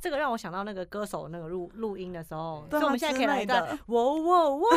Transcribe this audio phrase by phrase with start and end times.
[0.00, 4.68] 这个让我想到那个歌手那个录录音的时候，所以我们现在可以来一段哇哇哇，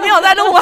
[0.00, 0.60] 你 有在录吗？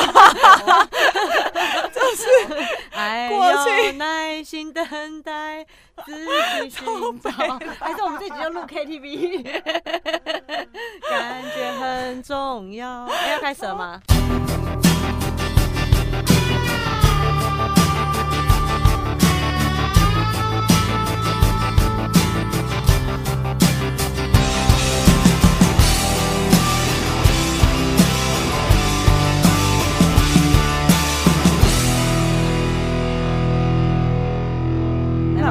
[2.90, 4.82] 还过去要耐心等
[5.22, 5.62] 待，
[6.06, 6.14] 自
[6.62, 6.86] 己寻
[7.20, 7.30] 找。
[7.78, 9.42] 还是我们这集就录 KTV，
[11.06, 13.04] 感觉很重要。
[13.04, 14.00] 哎要开始了吗？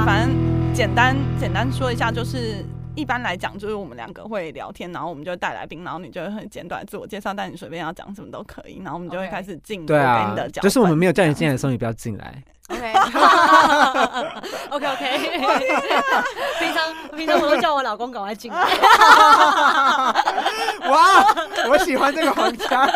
[0.05, 0.30] 反正
[0.72, 2.64] 简单简单说一下，就是
[2.95, 12.44] 一般来讲，就是我们两个会聊天，然后我们就会带来宾，然后你就会很简短自我介绍，但你随便要讲什么都可以，然后我们就会开始进对啊你的，脚本，就是我们没有叫你进来的时候，你不要进来。
[12.68, 12.81] OK
[14.72, 15.20] OK OK，
[16.59, 18.58] 平常平常我都叫我老公赶快进来，
[20.90, 21.23] 哇，
[21.70, 22.88] 我喜欢这个皇家，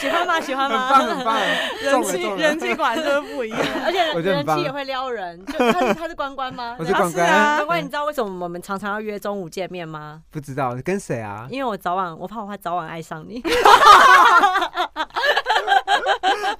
[0.00, 0.40] 喜欢吗？
[0.40, 0.90] 喜欢很吗？
[0.90, 1.36] 棒很棒，
[1.82, 3.60] 人气人气管真的不一样。
[3.84, 6.74] 而且我觉得人气也会撩人，就他是他是关关吗？
[6.78, 10.22] 对我是关关是啊关关，你知道为什么我们常常要约中午见面吗？
[10.30, 11.46] 不知道跟谁啊？
[11.50, 13.42] 因为我早晚我怕我怕早晚爱上你。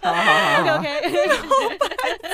[0.02, 0.88] 好好好 OK 好，OK，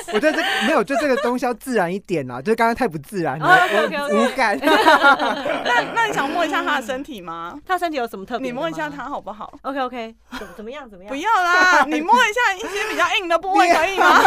[0.15, 3.69] 我觉得这没有，就这个东西要自然一点啊，就是刚刚太不自然了，
[4.13, 4.59] 无感。
[4.63, 7.59] 那那你想摸一下他的身体吗？
[7.67, 8.47] 他身体有什么特别？
[8.49, 8.87] 你摸一下。
[8.89, 10.89] 他好不好？OK OK，怎怎么样？
[10.89, 11.09] 怎么样？
[11.13, 14.21] 不要啦， 你摸一下一些比较硬的部位可以吗？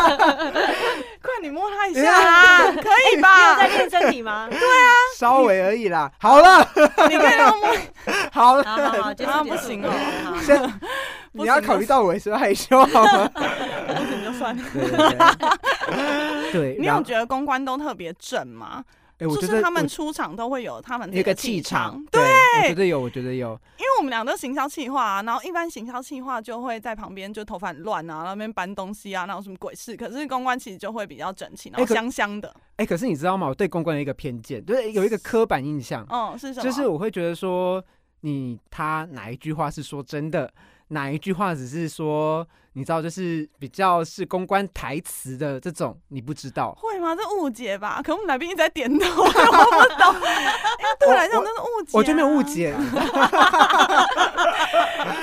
[1.21, 3.67] 快，你摸他一下啦，可以你有吧在？
[3.69, 4.47] 练身体吗？
[4.51, 6.11] 对啊稍微而已啦。
[6.19, 6.67] 好了，
[7.07, 7.73] 你可以让我摸，
[8.33, 9.89] 好了，好好好，结束啊不行哦
[10.25, 10.61] 好好先
[11.31, 13.27] 你要考虑到我是不是害羞好吗？
[13.88, 14.63] 不行就算了。
[16.52, 18.83] 对 你有觉得公关都特别正吗？
[19.19, 23.50] 哎，我就是他觉得我们出场都会有他们自己有一个的气气场，对，我觉得有，我觉得有。
[23.77, 29.97] 因为我们俩都行销企划啊，然后一般行销企划就会在旁边就头发很乱啊，那边搬东西啊，那有什么鬼事？
[29.97, 32.56] 可是公关其实就会比较整齐，然后香香的。
[32.78, 33.47] 哎，可是你知道吗？
[33.47, 36.63] 我对公关有一个偏见，就是有一个刻板印象，嗯，是什么？
[36.63, 37.84] 就是我会觉得说，
[38.22, 40.50] 你他哪一句话是说真的，
[40.89, 46.73] 哪一句话只是说，你知道，就是比较是公关台词的这种，你不知道。
[46.77, 47.16] 会吗？
[47.16, 48.01] 这误解吧？
[48.03, 49.31] 可我们来宾一直在点头， 我不
[50.01, 50.16] 懂。
[50.99, 52.44] 对我来讲，这是误解、我就没有误。
[52.44, 52.73] 解，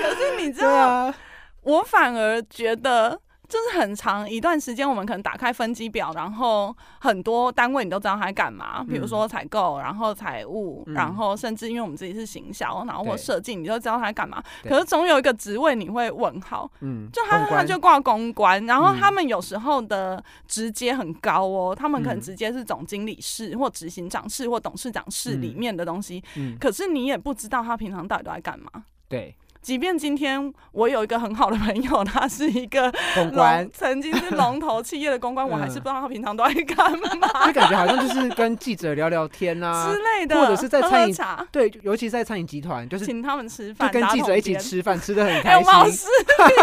[0.00, 1.15] 可是你知道，啊，
[1.62, 3.21] 我反而觉得。
[3.49, 10.95] 就是很长一段时间，我们可能打开分机表，然后很多单位你都知道他在干嘛，比如说采购，然后财务，嗯。
[10.95, 14.43] 然后甚至因为我们自己是行销，然后或对设计，你就知道他在干嘛。
[14.62, 18.99] 可是总有一个职位你会问号，嗯，就他他就挂公关，然后嗯。
[18.99, 22.21] 他们有时候的直接很高哦，他们可能嗯。
[22.21, 28.71] 直接是总经理室或执行长室或董事长室里嗯面的东西，嗯，可是你也不知道他平常到底都在干嘛。
[29.09, 29.33] 对，
[29.66, 33.65] 即便今天我有一个很好的朋友，他是一个公关。
[33.65, 37.47] 龙，曾经是龙头企业的公关，我还是嗯不知道他平常都在干嘛。
[37.49, 45.91] 就感觉好像就是跟记者聊聊天啊之，类的，或者是在餐饮茶，对，尤其是在餐饮集团，就是请他们吃就饭，跟记者一起吃饭，吃的很开心。
[45.91, 46.06] 失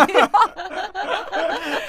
[0.07, 0.29] 礼哦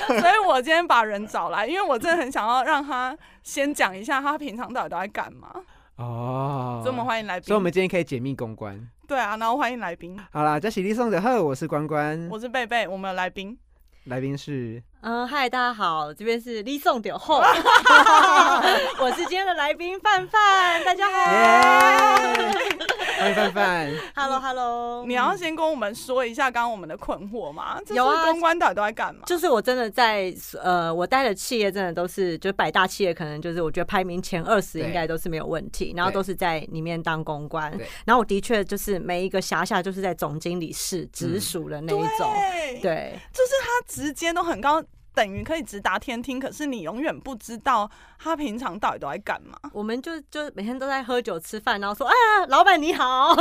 [0.09, 5.49] 所以我今天把人找来，因为我真的很想要让他先讲一下他平常到底都在干嘛。
[5.97, 7.47] 哦，所以我们欢迎来宾。
[7.47, 8.89] 所以我们今天可以解密公关。
[9.07, 13.57] 对啊，然后欢迎来宾，好啦，叫喜力送的贺，我是关关，我是贝贝，我们有来宾。
[14.05, 17.37] 来宾是嗯，嗨，大家好，这边是李颂点后，
[18.99, 22.53] 我是今天的来宾范范，大家好耶，
[23.19, 23.93] 欢迎范范。
[24.17, 27.79] ，Hello Hello，你要先跟我们说一下刚刚我们的困惑吗？
[27.89, 29.21] 有啊公关到底都在干嘛？
[29.27, 37.71] 就是我真的在呃，我待的企业真的都是，就是百大企业，可能就是我觉得排名前二十应该都是没有问题，然后都是在里面当公关，
[38.07, 44.83] 然后我的确就是每一个辖下就是在总经理室直属的那一种，对，对，就是他直接都很高，
[45.15, 47.89] 等于可以直达天听，可是你永远不知道
[48.19, 49.57] 他平常到底都在干嘛。
[49.73, 53.31] 我们就就每天都在喝酒吃饭，然后说，哎呀，老板你好，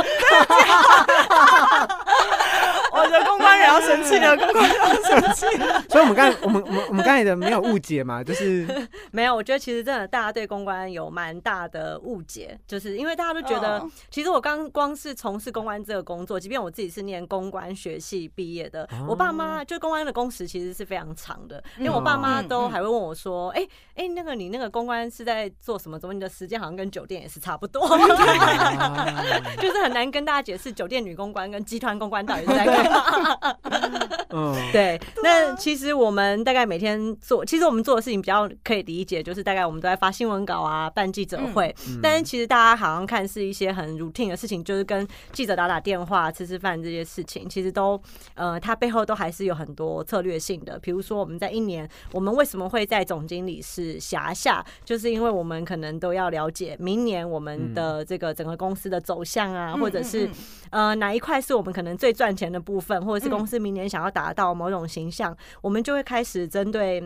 [2.92, 5.82] 我觉得公关人要生气了， 公关人要生气了。
[5.90, 25.98] 所以我们刚才我们我们我们刚才的没有误解嘛，就是没有，我觉得其实真的大家对公关有蛮大的误解，就是因为大家都觉得，嗯其实我刚光是从事公关这个工作，即便我自己是念公关学系毕业的，哦我爸妈就公关的工时其实是非常长的，因为我爸妈都还会问我说，哎、哎、那个你那个公关是在做什么？
[25.98, 27.80] 怎么你的时间好像跟酒店也是差不多？
[27.84, 33.56] 啊 就是很难跟大家解释酒店女公关跟集团公关到底是在干
[34.36, 41.74] 嗯，对，那其实我们大概每天做，其实我们做的事情比较可以理解，就是大概我们都在发新闻稿啊，办记者会。
[41.88, 48.00] 嗯但是其实大家好像看是一些很 routine 的事情，就是跟记者打打电话、吃吃饭这些事情，其实都
[48.34, 50.78] 呃，它背后都还是有很多策略性的。
[50.80, 67.02] 比如说我们在一年，我们为什么会在总经理室辖下，就是因为我们可能都要了解明年我们的这个整个公司的走向啊，或者是嗯嗯呃哪一块是我们可能最赚钱的部分，或者是公司明年想要达到某种形象，我们就会开始针对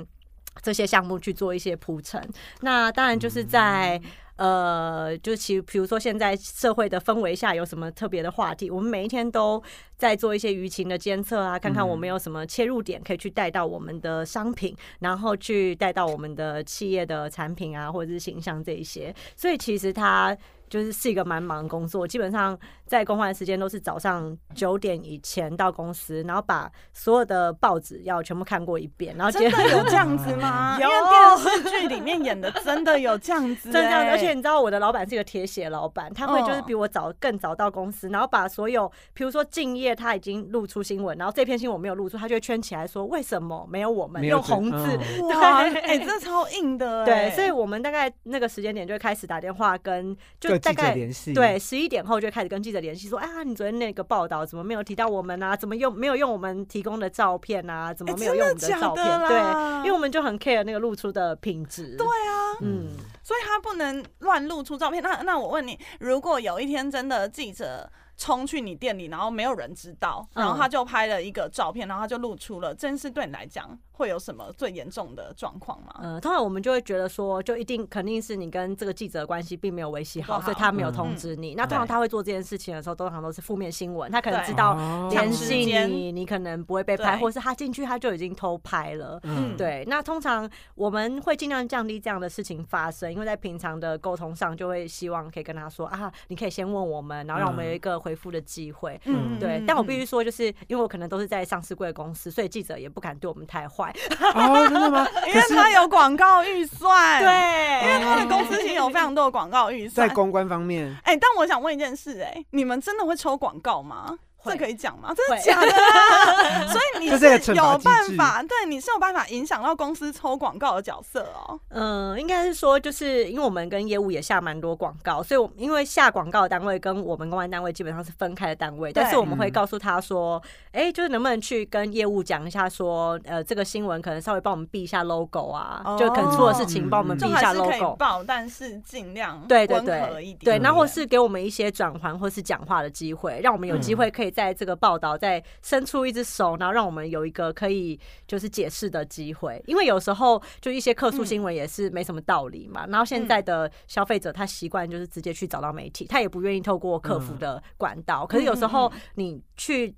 [0.63, 2.27] 这些项目去做一些铺陈。
[2.63, 4.01] 那当然就是在。
[4.39, 9.61] 呃，就其比如说现在社会的氛围下有什么特别的话题，我们每一天都
[9.99, 19.15] 在做一些舆情的监测啊，看看我们有什么切入点可以去带到我们的商品，然后去带到我们的企业的产品啊，或者是形象这一些。
[19.37, 20.35] 所以其实它
[20.71, 22.57] 就是是一个蛮忙的工作，基本上
[22.87, 30.77] 在公关的时间都是早上九点以前到公司，然后把所有的报纸要全部看过一遍，然后接真的有这样子吗？
[30.81, 44.77] 因有电视剧里面演的真的有这样子、 真的这样子，欸而且你知道我的老板是一个铁血老板，他会就是嗯比我早更早到公司，然后把所有比如说敬业他已经露出新闻，然后这篇新闻我没有露出，他就会圈起来说为什么没有我们有用红字。
[45.21, 55.57] 嗯哇，对哎、这超硬的、对，哎所以我们大概那个时间点就会开始打电话跟，就各记者大概联系，对，十一点后就开始跟记者联系，说，啊，你昨天那个报道怎么没有提到我们啊？
[55.57, 57.93] 怎么用没有用我们提供的照片啊？
[57.95, 59.07] 怎么哎没有用我们的照片？
[59.07, 59.39] 的对，
[59.79, 61.97] 因为我们就很 care 那个露出的品质。
[61.97, 62.89] 对啊，嗯，
[63.23, 65.03] 所以他不能乱露出照片。
[65.03, 70.45] 那那我问你，如果有一天真的记者冲去你店里，然后没有人知道，嗯。
[70.45, 75.95] 然后他就拍了一个照片，然后他就露出了，这件事对你来讲会有什么最严重的状况吗？
[76.03, 80.43] 嗯，通常我们就会觉得说，就一定肯定是你跟这个记者的关系并没有维系好，好。
[80.43, 81.55] 所以他没有嗯通知你。
[81.55, 89.21] 那通常他会做这件事情的时候，通常都是负面新闻，他可能知道哦联系你，你可能不会被拍，或是他进去他就已经偷拍了。
[89.23, 98.99] 嗯，对，那通常我们会尽量降低这样的事情发生，因为在平常的沟通上，就会希望可以跟他说啊，你可以先问我们，然后让我们有一个回复的机会。
[99.05, 103.95] 嗯对，但我必须说，就是因为我可能都是在上市贵公司，所以记者也不敢对我们太坏。
[104.35, 105.07] 哦，真的吗？
[105.27, 110.09] 因为他有广告预算，，对，因为他的公司其实有非常多的广告预算。
[110.09, 114.19] 在公关方面，哎、但我想问一件事、哎，你们真的会抽广告吗？
[114.49, 115.13] 会这可以讲吗？
[115.15, 116.67] 真的假的啊？
[116.69, 121.59] 所以你是有办法，对，你是有办法影响到公司抽广告的角色哦。
[121.69, 130.43] 嗯，应该是说，就是因为我们跟业务也下蛮多广告，所以我因为下广告的单位跟我们公关单位基本上是分开的单位，但是我们会告诉他说，
[130.73, 137.95] 哎、就是能不能去跟业务讲一下说，呃，这个新闻可能稍微帮我们避一下 logo 啊，就可能出了事情哦帮我们避一下 logo。
[137.97, 140.37] 报，但是尽量对对对。
[140.41, 149.61] 对，那嗯或是给我们一些转环或是讲话的机会，让我们有机会可以在这个报道再伸出一只手，然后让我们有一个可以就是解释的机会。
[149.67, 158.25] 因为有时候就一些客诉新闻也是没什么道理嘛，然后现在的消费者他习惯就是直接去找到媒体，他也不愿意透过客服的管道。
[158.25, 159.93] 可是有时候你去。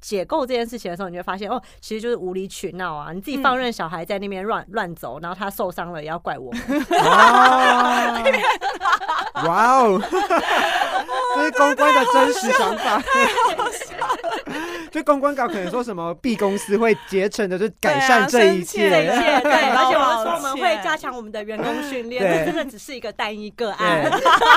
[0.00, 3.12] 解构这件事情的时候，你就会发现哦，其实就是无理取闹啊！
[3.12, 6.50] 你自己放任小孩在那边乱乱走，然后他受伤了也要怪我
[9.44, 10.00] 哇哦，
[11.36, 13.00] 这是公关的真实想法。
[14.90, 24.10] 就公关稿可能说什么 B 公司会竭诚的就改善这一切，对，而且我们说我们歉会加强我们的员工训练，对这真的只是一个单一个案。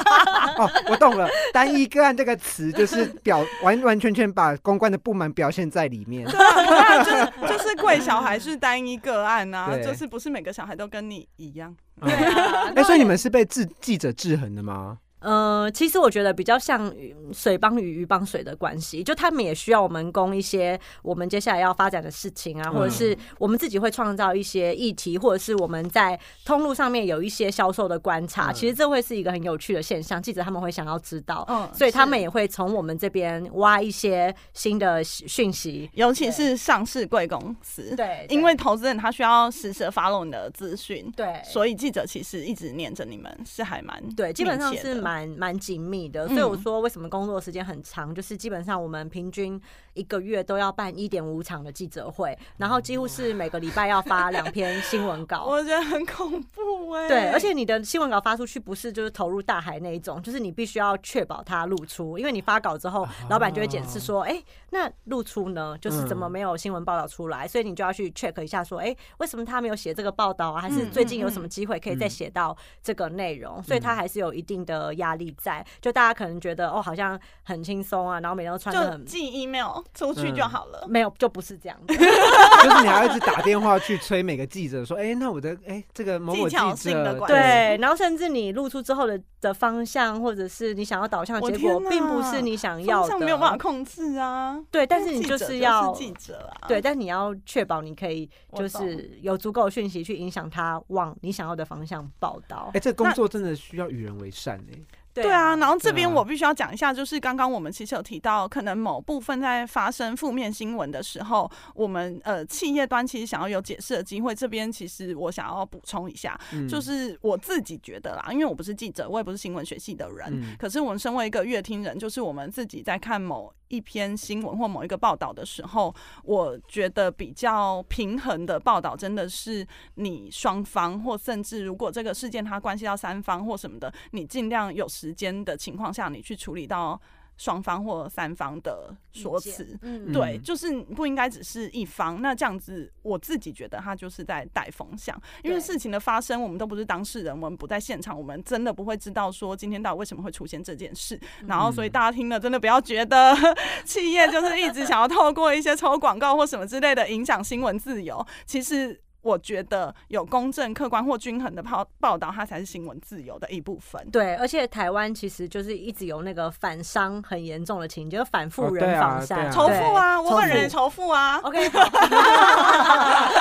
[0.58, 6.26] 哦，我懂了，单一个案这个词就是表 完完全全把公关的不满表现在里面。
[6.26, 11.76] 就是 就是贵小孩是单一个案啊，对就是不是每个小孩都跟你一样。
[12.02, 14.98] 对啊哎、所以你们是被制记者制衡的吗？
[15.24, 16.94] 呃，其实我觉得比较像
[17.32, 35.90] 水帮鱼，鱼帮水的关系，就他们也需要我们供一些我们接下来要发展的事情啊，嗯或者是我们自己会创造一些议题，或者是我们在通路上面有一些销售的观察，嗯其实这会是一个很有趣的现象，记者他们会想要知道，嗯所以他们也会从我们这边挖一些新的讯息。
[35.94, 49.62] 尤其是上市贵公司，对因为投资人他需要实时 follow 你的资讯，对所以记者其实一直念着你们是还蛮对，基本上是密切的蛮蛮紧密的，嗯所以我说为什么工作时间很长，就是基本上我们平均
[49.94, 55.46] 一个月都要办一点五场的记者会，然后几乎是每个礼拜要发两篇新闻稿。
[55.48, 64.42] 我觉得很恐怖哎、对，而且你的新闻稿发出去不是就是投入大海那一种，就是你必须要确保它露出，因为你发稿之后，老板就会检视说，哎、
[64.72, 70.62] 那露出呢，就是怎么没有新闻报道出来，所以你就要去 check 一下说，哎、为什么他没有写这个报道啊？
[70.62, 73.62] 还是最近有什么机会可以再写到这个内容？
[73.64, 80.86] 所以他还是有一定的压力在，就大家可能觉得哦，好像很轻松啊，然后每天都穿的很就寄 email 出去就好了。
[80.88, 81.94] 没有，就不是这样的。
[81.94, 94.58] 就是你还要一直打电话去催每个记者说，哎、那我的哎、这个某某记技巧性的者对，然后甚至你露出之后的的方向，或者是你想要导向的我结果，天哪并不是你想要的，没有办法控制啊。
[94.72, 102.80] 对，但是你就记者是要记者啊，对，但你要确保你可以就懂是有足够的讯息去影响他往你想要的方向报道哎、。
[102.80, 104.80] 这个工作真的需要与人为善哎、
[105.14, 114.34] 对啊，然后这边我必须要讲一下，就是刚刚我们其实有提到，可能某部分在发生负面新闻的时候，我们呃企业端其实想要有解释的机会。
[114.34, 116.68] 这边其实我想要补充一下，嗯。
[116.68, 120.56] 就是我自己觉得啦，因为我不是记者，我也不是新闻学系的人，嗯。
[120.58, 129.66] 可是我们身为一个乐听人，就是我们自己在看某一篇新闻或某一个报道的时候，我觉得比较平衡的报道，真的是
[129.96, 137.02] 你双方或甚至如果这个事件它关系到三方或什么的，你尽量有时间的情况下，你去处理到
[137.38, 139.78] 双方或三方的说辞。
[139.82, 142.22] 嗯对，嗯就是不应该只是一方。
[142.22, 151.20] 那这样子，我自己觉得他就是在带风向，因为事情的发生，我们都不是当事人，我们不在现场，我们真的不会知道说今天到底为什么会出现这件事。
[151.48, 153.36] 然后，所以大家听了真的不要觉得
[153.86, 159.03] 企业就是一直想要透过一些抽广告或什么之类的影响新闻自由，其实。
[159.24, 164.08] 我觉得有公正、客观或均衡的报报道，它才是新闻自由的一部分。
[164.12, 171.38] 对，而且台湾其实就是一直有那个反商很严重的情节，就反复哦对人防善、啊啊仇富啊，我本人也仇仇富啊。
[171.40, 173.32] OK， 好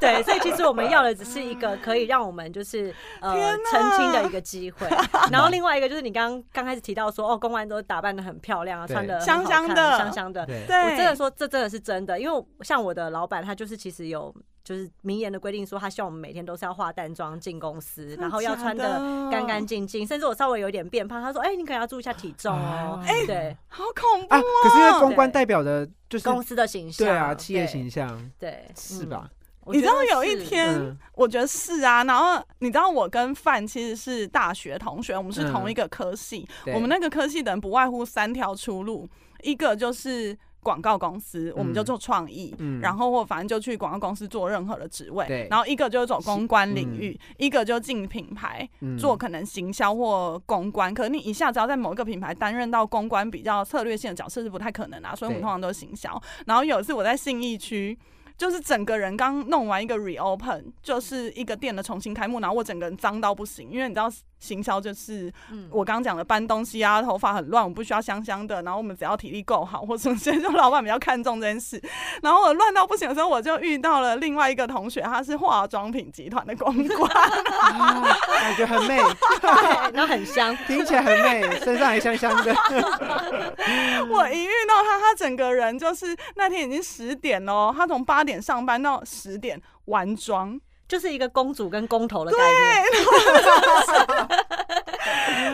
[0.00, 3.32] 对，所以其实我们要的只是一个可以让我们就是呃
[3.70, 4.88] 澄清的一个机会。
[5.30, 10.44] 然后另外一个就是你刚刚刚开始提到说，哦，公安都打扮的很漂亮啊，穿的香香的香香的。
[10.44, 14.34] 对，我真的说，这真的是真的，因为像我的老板，他就是其实有
[14.70, 23.02] 就是明言的规定，说他希望我们每天都是要化淡妆进公司，然后要穿的干干净净，甚至我稍微有点变胖，他说：“哎、你可能要注意一下体重哦。
[23.02, 28.74] 啊哎，对，好恐怖啊，可是因为公关代表的就是公司的形象，对啊，企业形象对，嗯？
[28.76, 29.28] 是吧？
[29.66, 39.08] 你知道有一天嗯我觉得是啊，然后你知道我跟范其实是大学同学，我们是嗯同一个科系，对我们那个科系的人不外乎三条出路，
[39.42, 40.38] 一个就是。
[40.62, 42.80] 广告公司，我们就做创意，嗯。
[42.80, 48.96] 然后或反正就去广告公司做任何的职位对，然后一个就是走公关领域，一个就进品牌，嗯。
[48.96, 56.20] 做可能行销或公关，可是你一下子要在某一个品牌担任到公关比较策略性的角色是不太可能啊，所以我们通常都是行销。
[56.46, 57.98] 然后有一次我在信义区。
[58.40, 71.78] 就是整个人刚弄完一个 reopen，就是一个店的重新开幕，然后我整个人脏到不行，因为你知道行销就是嗯我刚刚讲的搬东西啊，头发很乱，我不需要香香的，然后我们只要体力够好或什么，所以就老板比较看重这件事。
[72.22, 78.96] 然后我乱到不行的时候，我就遇到了另外一个同学，他是化妆品集团的公关，啊感觉很美，
[79.42, 82.54] 对，然后很香，听起来很美，身上还香香的。
[84.08, 92.84] 我一遇到他，他整个人就是那天已经十点喽，他从八点上班到十点完妆，就是一个公主跟公头的概念。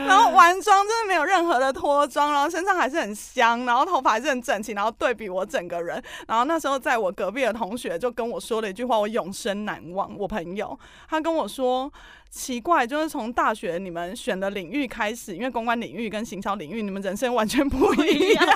[0.08, 10.16] 然后完妆真的没有任何的脱妆，然后身上还是很香，然后头发还是很整齐，然后对比我整个人，然后那时候在我隔壁的同学就跟我说了一句话，我永生难忘。
[10.18, 10.76] 我朋友
[11.08, 11.92] 他跟我说。
[12.30, 18.46] 奇怪，就是从大学你们选的领域开始，因为公关领域跟行销领域，你们人生完全不一样。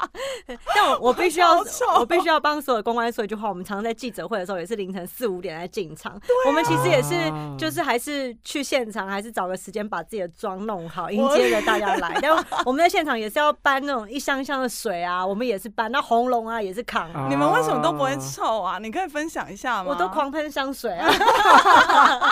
[0.74, 1.62] 但我我必须要，
[1.98, 3.48] 我必须要帮所有公关说一句话。
[3.48, 6.18] 我们常常在记者会的时候，也是凌晨四五点来进场。
[6.46, 12.18] 我们其实也是啊，就是还是去现场，还是找个时间把自己的妆弄好，迎接着大家来。
[12.22, 12.32] 但
[12.64, 17.12] 我们在现场也是要搬那种一箱一箱的水啊，我们也是搬那红龙啊，也是扛。
[17.12, 18.78] 啊你们为什么都不会臭啊？
[18.78, 19.90] 你可以分享一下吗？
[19.90, 21.08] 我都狂喷香水啊，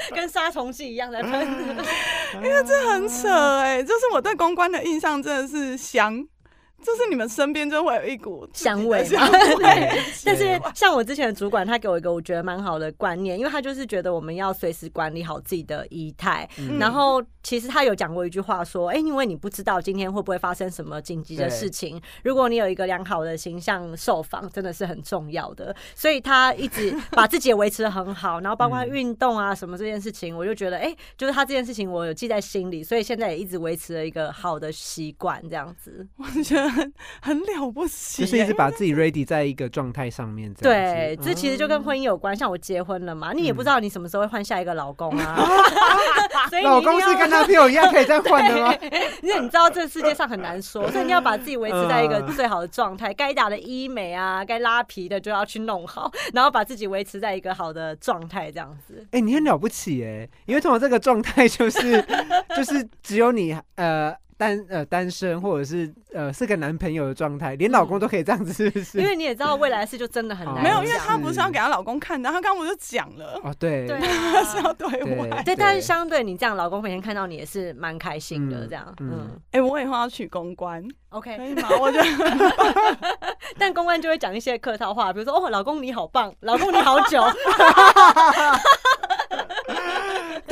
[0.14, 1.40] 跟杀虫剂一样在喷。
[2.36, 3.28] 因为这很扯
[3.58, 6.26] 哎、就是我对公关的印象真的是香，
[6.82, 16.48] 就是你们身边就会有一股香味嘛 对对但是像我之前的主管，他给我一个我觉得蛮好的观念，因为他就是觉得我们要随时管理好自己的仪态。
[16.58, 36.06] 嗯然后其实他有讲过一句话说：“哎、因为你不知道今天会不会发生什么紧急的事情，如果你有一个良好的形象受访，真的是很重要的。”所以他一直把自己也维持的很好，然后包括嗯运动啊什么这件事情，我就觉得哎、就是他这件事情我有记在心里，所以现在也一直维持了一个好的习惯，这样子。
[36.16, 42.36] 我觉得很 很了不起耶，就是一直把自己 ready 在一个状态上面，对，这其实就跟婚姻有关。
[42.36, 45.36] 像我结婚了嘛，你也不知道你什么时候会换下一个老公啊，
[46.50, 48.74] 所以老公是跟他朋友一样可以这样换的吗？
[49.22, 59.06] 因为你知道这世界上很难说，所以你要把自己维持在一个嗯最好的状态，该打的医美啊，该拉皮的就要去弄好，然后把自己维持在一个好的状态，这样子。
[59.12, 62.04] 哎、你很了不起哎，因为通常这个状态就是
[62.56, 68.98] 就是只有你呃单呃单身或者是呃是个男朋友的状态，连老公都可以这样子，是不是？
[68.98, 74.74] 因为你也知道未来的事就真的很难哦没有，因为讲她不是要给她老公看的，她刚刚不就讲了，哦，对对 她是要啊。
[74.78, 75.28] 对外。
[75.42, 81.34] 对对，但是相对你这样，老公每天看到你也是蛮开心的，嗯这样，嗯嗯哎，我以后要娶公关，， OK。
[81.34, 81.68] 以吗？
[81.80, 82.06] 我觉得
[83.58, 87.20] 但公关就会讲一些客套话，比如说哦，老公你好棒，老公你好久，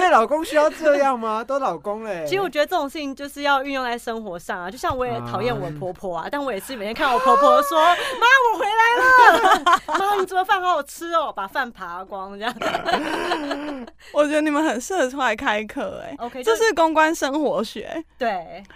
[0.06, 1.42] 对，老公需要这样吗？
[1.46, 2.24] 都老公嘞。
[2.26, 7.78] 其实我觉得这种事情就是要运用在生活上啊，就像我也讨厌我婆婆啊，但我也是每天看我婆婆说
[8.20, 12.54] ：“妈，我回来了， 妈，你做的饭好好吃哦，把饭扒光这样。
[14.12, 16.14] 我觉得你们很适合出来开课，哎。
[16.18, 18.28] ”OK，这是公关生活学，对，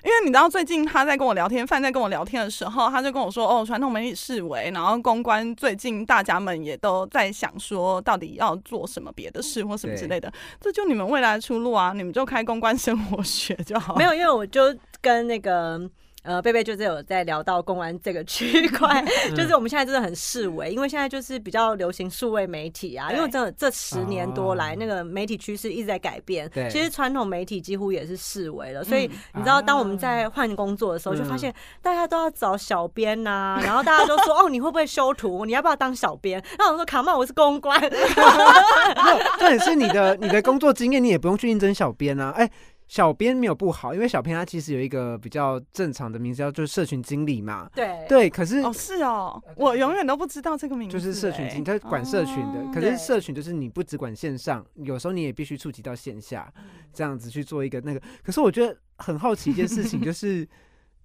[0.02, 13.94] 因为你知道最近他在跟我聊天，范在跟我聊天的时候，他就跟我说，哦，传统媒体视为，然后公关最近大家们也都在想说，到底要做什么别的事或什么之类的，这就你们未来出路啊，你们就开公关生活学就好。
[13.96, 15.78] 没有，因为我就跟那个。
[16.22, 26.48] 呃，贝贝就是有在聊到公安这个区 块，嗯就是我们现在真的很视为，因为现在就是比较流行数位媒体啊，因为真的这十年多来，哦那个媒体趋势一直在改变。
[26.50, 35.46] 对其实传统媒体几乎也是视为了，所以嗯你知道，当我们在换工作的时候，就发嗯现大家都要找小编呐、然后大家都说 哦，你会不会修图？
[35.46, 36.42] 你要不要当小编？
[36.58, 37.80] 那我说卡曼，我是公关，
[39.38, 42.30] 这也是你的你的工作经验，你也不用去应征小编啊。
[42.36, 42.50] 哎、
[42.90, 47.70] 小编没有不好，因为小编他其实有一个比较正常的名字，叫就是社群经理嘛。
[47.72, 52.58] 对对，可是哦，是哦，我永远都不知道这个名字、就是社群哎经理，他管社群的。
[52.58, 56.52] 哦可是社群就是你不只管线上，有时候你也必须触及到线下，
[56.92, 58.02] 这样子去做一个那个。
[58.24, 60.44] 可是我觉得很好奇一件事情，就 是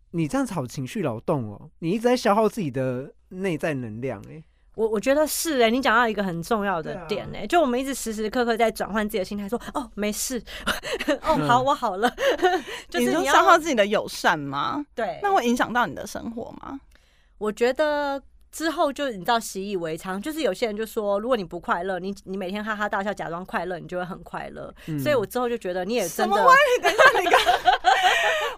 [0.09, 4.43] 你这样子好情绪劳动哦，你一直在消耗自己的内在能量、哎，
[4.75, 10.41] 我我觉得是哎、你讲到一个很重要的点哎、就我们一直时时刻刻在转换自己的心态，说哦没事，
[11.23, 12.13] 哦嗯好我好了，
[12.89, 14.85] 就是你消耗自己的友善吗？
[14.93, 16.79] 对，那会影响到你的生活吗？
[17.37, 24.73] 我觉得之后就你知道习以为常，就是有些人就说，如果你不快乐，你你每天哈哈大笑，假装快乐，你就会很快乐。
[24.87, 26.83] 嗯所以我之后就觉得你也什真的么歪理？
[26.83, 27.14] 等一下，你刚，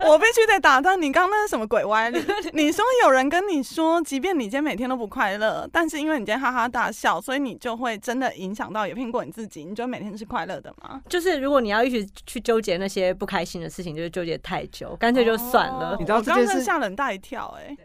[0.08, 2.20] 我必须得打断你，刚刚那是什么鬼歪理？
[2.54, 11.02] 你说有人跟你说，即便你今天每天都不快乐，但是因为你今天哈哈大笑，所以你就会真的影响到，也骗过你自己，你觉得每天是快乐的吗？
[11.10, 15.92] 就是如果你要一直去纠结那些不开心的事情，就是纠结太久，干脆就算了。
[15.92, 17.76] 哦你知道这件事吓人大一跳、哎，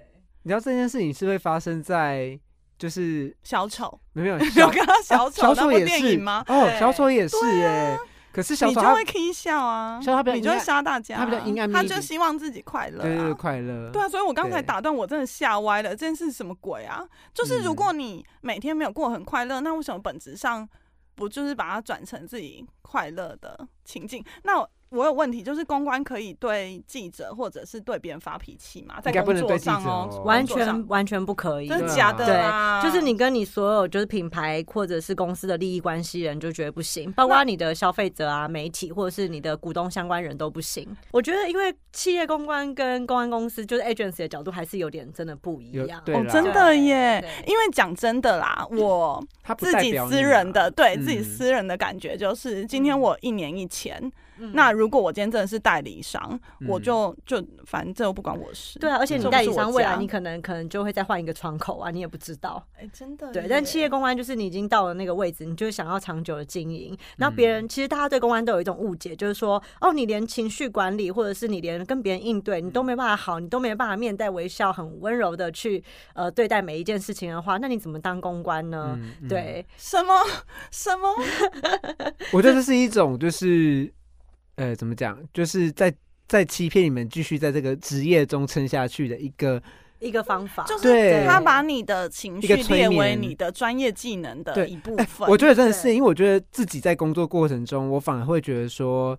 [0.42, 2.38] 你知道这件事情是会发生在
[2.78, 6.44] 就是小丑，没有有 小看到小丑小丑也是电影吗？
[6.48, 7.98] 哦，小丑也是对哎、
[8.32, 17.06] 可是小丑他你就会 k 笑啊，小丑他比较你就会杀大家啊，他比较阴暗他密闭就希望自己快乐、啊，对对对快乐，对啊，所以我刚才对打断我真的吓歪了，这件事是什么鬼啊？
[17.34, 20.68] 就是如嗯果你每天没有过很快乐，那为什么本质上
[21.14, 24.24] 不就是把它转成自己快乐的情境？
[24.44, 24.70] 那我
[25.04, 29.00] 有问题，就是公关可以对记者或者是对别人发脾气吗？
[29.02, 32.82] 在工作上哦哦，完全完全不可以，真的假的对？
[32.82, 40.86] 就是你跟你所有就是品牌或者是公司的利益关系人就觉得不行，包括你的消费者啊、媒体或者是你的股东相关人都不行。
[41.10, 46.00] 我觉得因为企业公关跟公关公司就是 agency 的角度还是有点真的不一有样。
[46.06, 47.24] 哦，真的耶！
[47.46, 49.22] 因为讲真的啦， 我
[49.58, 54.12] 自己私人的，啊对自己嗯私人的感觉就是，今天我一年一签，嗯
[54.52, 58.78] 那如果我今天真的是代理商，我嗯就就反正这又不关我事。
[58.78, 62.64] 对啊，而且你代理商未来你可能可能就会再换一个窗口啊，你也不知道。
[62.78, 66.96] 哎，真的对，但企业公关就是你已经到了那个位置，你就是想要长久的经营。
[67.16, 75.82] 然后别嗯人、其实大家对公关都有一种误解，就是说哦，你连情绪管理或者是你连跟别人应对你都没办法好，你都没办法面带微笑、很温柔的去
[76.14, 78.98] 呃对待每一件事情的话，那你怎么当公关呢？
[79.28, 80.14] 对，什么
[80.70, 81.08] 什么？
[82.32, 83.92] 我觉得这是一种就是
[84.56, 85.92] 呃怎么讲，就是在
[86.28, 89.62] 在欺骗你们继续在这个职业中撑下去的一个
[89.98, 95.28] 一个方法就是对他把你的情绪列为你的专业技能的一部分。
[95.28, 99.18] 我觉得真的是，因为我觉得自己在工作过程中，我反而会觉得说，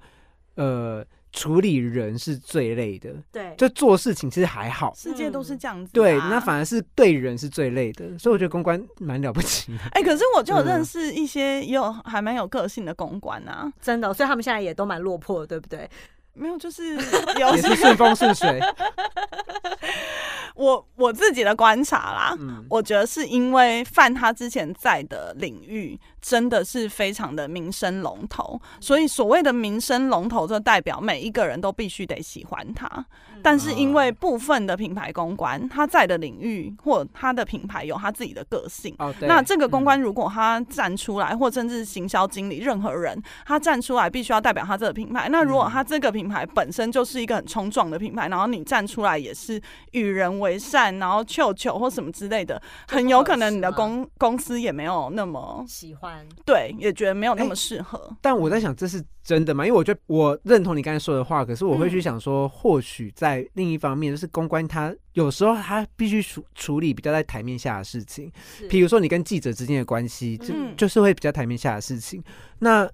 [0.55, 3.53] 呃，处理人是最累的，对。
[3.57, 4.93] 就做事情其实还好。
[4.95, 5.93] 世界都是这样子、啊。
[5.93, 9.79] 对，那反而是对人是最累的，所以我觉得公关蛮了不起的。
[9.91, 15.89] 哎、可是我就认识一些也有还蛮有个性的公关啊，真的，所以他们现在也都蛮落魄的，对不对？
[16.33, 16.95] 没有就是
[17.39, 18.59] 有也是顺风顺水，
[20.55, 33.05] 我我自己的观察啦，嗯，我觉得是因为范他之前在的领域真的是非常的民生龙头，所以所谓的民生龙头，就代表每一个人都必须得喜欢他。
[33.43, 38.95] 但是因为部分的品牌公关，他在的领域或他的品牌有他自己的个性。
[38.97, 45.27] 哦，那这个公关如果他站出来，或甚至行销经理，任何人他站出来，必须要代表他这个品牌。
[45.29, 58.15] 那如果他这个品牌本身就是一个很冲撞的品牌，然后你站出来也是与人为善，然后求求或什么之类的，很有可能你的公公司也没有那么喜欢，对，也觉得没有那哎么适合。
[58.21, 59.65] 但我在想，这是真的吗？
[59.65, 72.21] 因为我觉得我认同你刚才说的话，可是我会去想说，或许在另一方面，就是公关他有时候他必须处处理比较在台面下的事情，是比如说你跟记者之间的关系，就、嗯就是会比较台面下的事情。
[72.59, 72.85] 那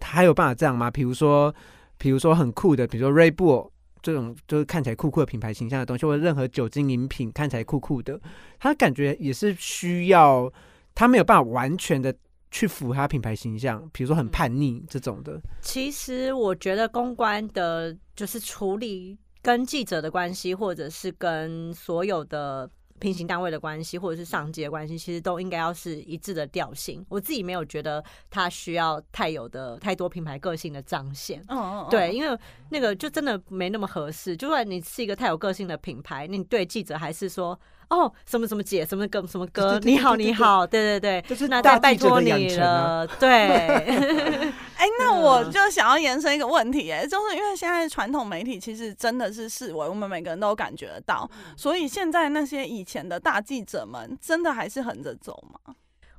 [0.00, 0.90] 还有办法这样吗？
[0.90, 1.54] 比如说，
[1.98, 8.18] 比如说很酷的，比如说 Ray Bull 这种就是看起来酷酷的品牌形象的东西，或者任何酒精饮品看起来酷酷的，
[8.58, 10.50] 他感觉也是需要
[10.94, 12.14] 他没有办法完全的
[12.50, 15.40] 去符合他品牌形象，比如说很叛逆这种的。
[15.60, 27.04] 其实我觉得公关的，就是处理跟记者的关系，或者是跟所有的平行单位的关系，或者是上级的关系，其实都应该要是一致的调性。
[27.10, 31.44] 我自己没有觉得它需要太有的太多品牌个性的彰显。
[31.48, 32.38] 嗯嗯，对，因为
[32.70, 34.34] 那个就真的没那么合适。
[34.34, 43.28] 就算你是一个太有个性的品牌，你对记者还是说哦什么什么姐什么歌什么歌，对对对你好你好，对对对，就是那再拜托你了，对。
[44.76, 55.74] 哎、那我嗯就想要延伸一个问题、哎，就是因为现在传统媒体其实真的是视为我们每个人都感觉得到，所以现在那些以前的大记者们，真的还是横着走吗？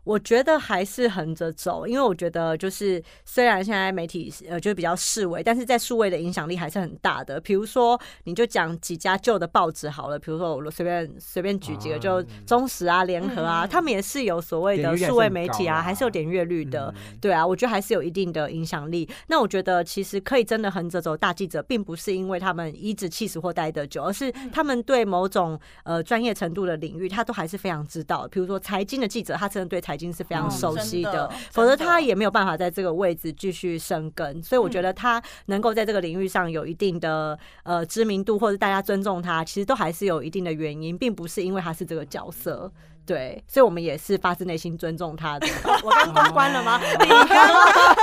[0.08, 7.42] 我觉得还是横着走，因为我觉得就是虽然现在媒体呃就是比较示威，但是在数位的影响力还是很大的。
[7.42, 16.94] 比如说，你就讲几家旧的报纸好了，比如说我随便随便举几个，啊就中时啊、联合啊，嗯他们也是有所谓的数位媒体啊，还是有点阅率的。
[16.96, 19.10] 嗯对啊，我觉得还是有一定的影响力。
[19.28, 28.30] 那我觉得其实可以真的横着走，大记者并不是因为他们一直气死或待得久，而是他们对某种呃专业程度的领域，他都还是非常知道的。
[28.30, 34.42] 比如说财经的记者，他真的对财经是非常嗯熟悉真的否则他也没有办法在这个位置继续生根。
[34.42, 42.72] 所以我觉得他能够在这个领域上有一定的呃知名度，或者大家尊重他，其实都还是有一定的原因，并不是因为他是这个角色。
[43.08, 45.48] 对，所以我们也是发自内心尊重他的。
[45.82, 46.80] 我刚公关了吗？
[47.00, 47.96] 你刚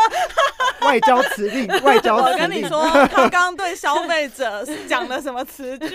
[0.80, 2.38] 外交辞令，外交我辞令。
[2.38, 5.86] 跟你说，他刚刚对消费者是讲了什么词句？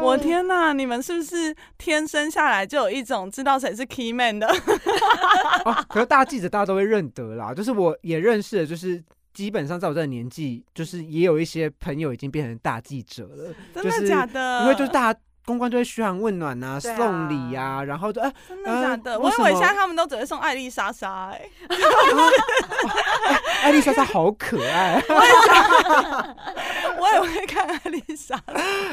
[0.00, 0.72] 我天哪！
[0.74, 4.46] 你们是不是天生下来就有一种知道谁是 key man 的？
[5.64, 9.02] 哦，可是大记者大家都会认得啦，就是我也认识的，就是
[9.32, 14.62] 基本上在我这个年纪，就是也有一些朋友已经变成大记者了，真的假的？
[14.62, 19.18] 因为就是大家公关就会嘘寒问暖啊，啊送礼啊，然后就哎、真的假的？
[19.18, 21.42] 我以为现在他们都只会送艾丽莎莎、 哎，
[23.62, 25.02] 艾丽莎莎好可爱。
[27.00, 28.40] 我也会看艾丽莎。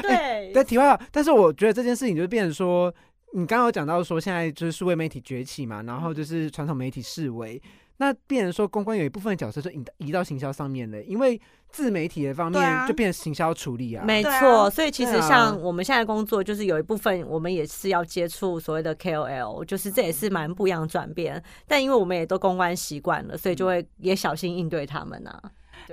[0.02, 2.92] 对但题外话，但是我觉得这件事情就变成说，
[3.34, 7.62] 你刚刚有讲到说现在就是数位媒体崛起嘛，然后就是传统媒体式微，
[8.00, 14.02] 那变成说公关有一部分角色就移到移到行销上面了，因为自媒体的方面就变成行销处理啊。
[14.06, 21.42] 没错，所以其实像我们现在工作，就是有一部分我们也是要接触所谓的 KOL，就是这也是蛮不一样的转变。
[21.68, 25.38] 但因为我们也都公关习惯了，所以就会也小心应对他们啊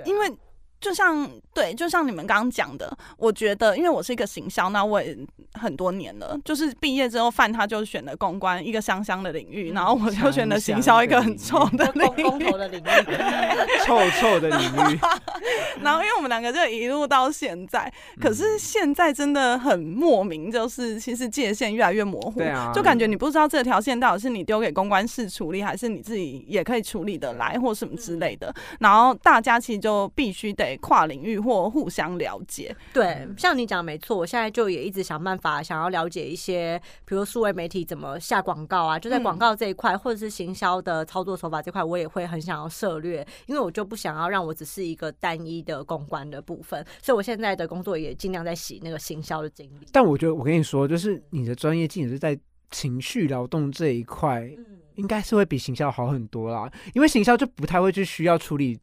[0.06, 0.32] 因为
[0.80, 5.16] 就像对，就像你们刚刚讲的，我觉得，因为我是一个行销，那我也
[5.54, 12.84] 很多年了，就是毕业之后，范他就选了公关一个香香的领域，然后我就选了行销一个很臭的领域公投，的领域，
[13.84, 14.98] 臭臭的领域，
[15.82, 28.54] 然后因为我们两个就一路到现在，可是现在真的很莫名，就是其实界限越来越模糊，对啊就感觉你不知道这条线到底是你丢给公关室处理，还是你自己也可以处理的来，或什么之类的。
[28.78, 32.74] 然后大家其实就必须得跨领域或互相了解。
[32.92, 49.86] 对，像你讲没错，我现在就也一直想办法想要了解一些，比如数位媒体怎么下广告啊，就在嗯广告这一块，或者是行销的操作手法这块，我也会很想要涉略，因为我就不想要让我只是一个单一的公关的部分，所以我现在的工作也尽量在洗那个行销的经历。
[49.92, 52.38] 但我觉得我跟你说，就是你的专业技能是在
[52.70, 54.64] 情绪劳动这一块，嗯，
[54.96, 58.78] 应该是会比行销好很多啦，因为行销就不太会去需要处理。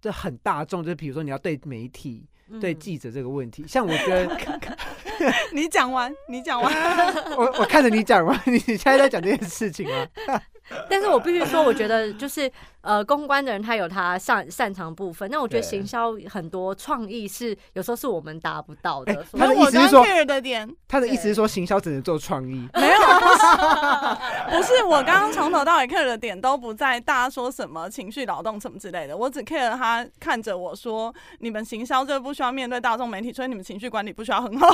[0.00, 2.26] 这很大众，就是比如说你要对媒体、
[2.60, 2.78] 对嗯。
[2.78, 4.36] 记者这个问题，像我觉得
[5.52, 6.72] 你讲完，你讲完，
[7.36, 10.06] 我我看着你讲完， 你现在在讲这件事情吗？
[10.88, 12.50] 但是我必须说，我觉得就是
[12.82, 19.14] 呃，公关的人他有他擅擅长部分，那我觉得行销很多创意是有时候是我们达不到的。
[19.32, 22.68] 他的那我刚意思是说 care 的点他的意思是说，行销只能做创意。
[22.74, 34.68] 没有，不是， 不是，我刚刚从头到尾 care 的点都不在大家说什么情绪劳动什么之类的，我只 care 他看着我说，你们行销就不需要面对大众媒体，所以你们情绪管理不需要很好。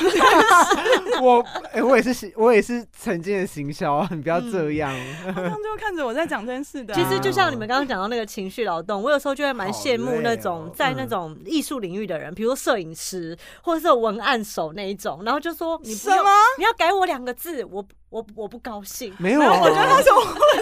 [1.20, 4.94] 我哎、我也是行，我也是曾经的行销啊，你不要这样。
[5.24, 16.30] 他们就看着我在讲这件事的啊、其实就像你们刚刚讲到那个情绪劳动，我有时候就会蛮羡慕那种哦在那种艺术领域的人，比如说摄影师或者是文案手那一种，然后就说你什么？
[16.58, 19.14] 你要改我两个字，我我 我不高兴。
[19.18, 20.08] 没有，我觉得他是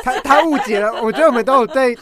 [0.02, 1.02] 他他误解了。
[1.02, 1.96] 我觉得我们都有对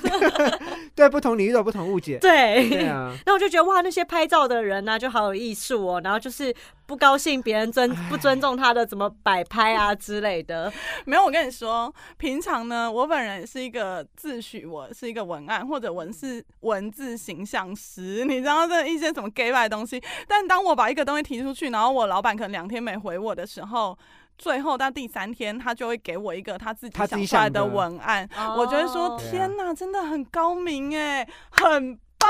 [0.94, 2.18] 对不同领域都有不同误解。
[2.18, 6.00] 对，对啊， 那我就觉得哇，那些拍照的人呢、就好有艺术哦。
[6.02, 6.54] 然后就是
[6.86, 10.72] 不高兴别人尊不尊重他的怎么摆拍啊之类的。
[11.04, 20.02] 没有，我跟你说，平常呢，我本人也是一个自诩我是一个文案或者文字文字形象师，你知道这一些什么 gay 的东西。
[20.26, 23.98] 但当我把一个东西提出去，然后我老板可能两天没回我的时候。
[24.42, 28.28] 最后到第三天，他就会给我一个他自己想出来的文案，
[28.58, 32.28] 我就会说哦天哪，真的很高明哎，很棒。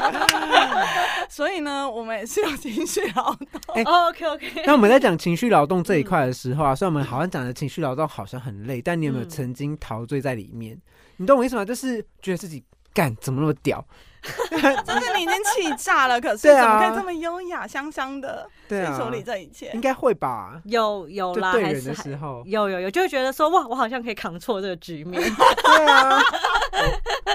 [1.28, 3.84] 所以呢，我们也是有情绪劳动。
[3.84, 10.80] 哦 OK OK，那我们在讲情绪劳动这一块的时候啊，虽然我们好像讲的情绪劳动好像很累，但你有没有嗯曾经陶醉在里面？
[11.16, 11.64] 你懂我意思吗？
[11.64, 12.62] 就是觉得自己
[12.92, 13.84] 干怎么那么屌？
[14.50, 19.80] 就是你已经气炸了，可是怎么可以这么优雅香香的去处理这一切应？
[19.80, 20.60] 该会吧？
[20.64, 25.22] 有有啦，对人还是还的时候，有有有，就会觉得说哇，我好像可以扛错这个局面。
[25.64, 26.22] 对啊，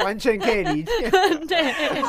[0.03, 1.09] 完全可以理解。
[1.47, 2.01] 对，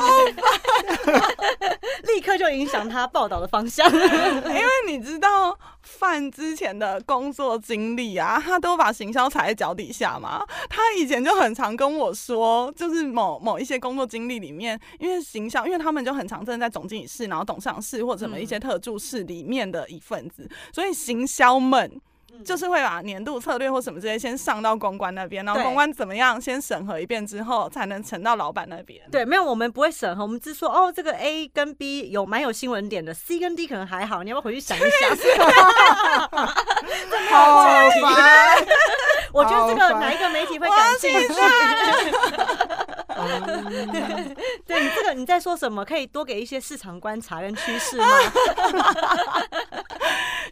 [2.13, 3.89] 立刻就影响他报道的方向。
[3.91, 10.43] 因为你知道范之前的工作经历啊，他都把行销踩在脚底下嘛。
[10.69, 22.01] 他以前就很常跟我说，就是某某一些工作经历里面，因为行销，因为他们就很常真的在总经理室，然后董事长室或者什么一些特助室里面的一份子，所以行销们。
[22.45, 29.01] 就是会把年度策略或什么这些先上到公关那边，然后公关怎么样，先审核一遍之后，才能呈到老板那边。
[29.11, 35.09] 对，没有，我们不会审核，我们只说哦，这个 A 跟 B 有蛮有新闻点的，C 跟 D 可能还好，你要不要回去想一想？
[37.29, 38.65] 好烦。
[39.33, 41.33] 我觉得这个哪一个媒体会感兴趣？
[44.67, 45.83] 对你这个你在说什么？
[45.85, 48.05] 可以多给一些市场观察跟趋势吗？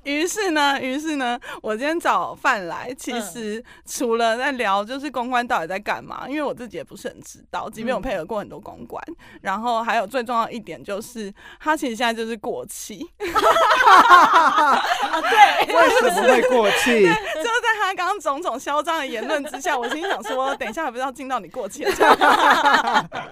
[0.09, 3.21] 于是呢，于是呢，我今天找范来，其嗯。
[3.21, 8.03] 实除了在聊就是公关到底在干嘛，因为我自己也不是很知道，即便我嗯。
[8.03, 9.03] 配合过很多公关，
[9.41, 13.29] 然后还有最重要一点就是，他其实现在就是过气， 对。
[15.75, 17.03] 为什么会过气？
[17.05, 23.05] 就是在他刚刚种种嚣张的言论之下，我心想说，等一下还不知道进到你过气的状态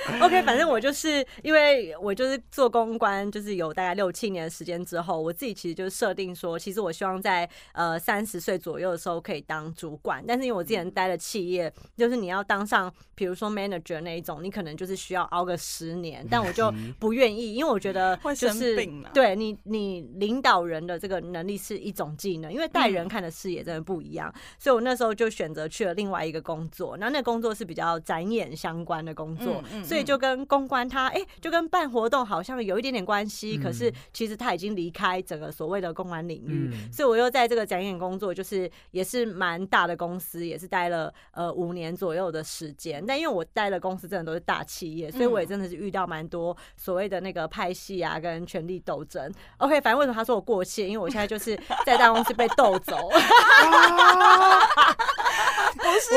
[0.22, 18.76] OK，反正我就是因为我就是做公关，就是有大概六七年的时间之后，我自己其实就是设定说，其实我希望在呃三十岁左右的时候可以当主管，但是因为我之前待的企业，就是你要当上比如说 manager 那一种，你可能就是需要熬个十年，但我就不愿意，因为我觉得就是
[19.12, 23.10] 对你你领导人的这个能力是一种技能，因为带人嗯。
[23.10, 43.04] 看的视野真的不一样，所以我那时候就选择去了另外一个工作，那个工作是比较展演相关的工作，所以就跟公关他哎、就跟办活动好像有一点点关系，可是其实他已经离开整个所谓的公关领域，嗯所以我又在这个展演工作，就是也是蛮大的公司，也是待了呃五年左右的时间。
[43.06, 49.32] 但因为我待的公司真的都是大企业，所以我也真的是遇到蛮多所谓的那个派系啊，跟权力斗争。
[49.58, 50.86] OK，反正为什么他说我过气？
[50.86, 53.10] 因为我现在就是在大公司被斗走。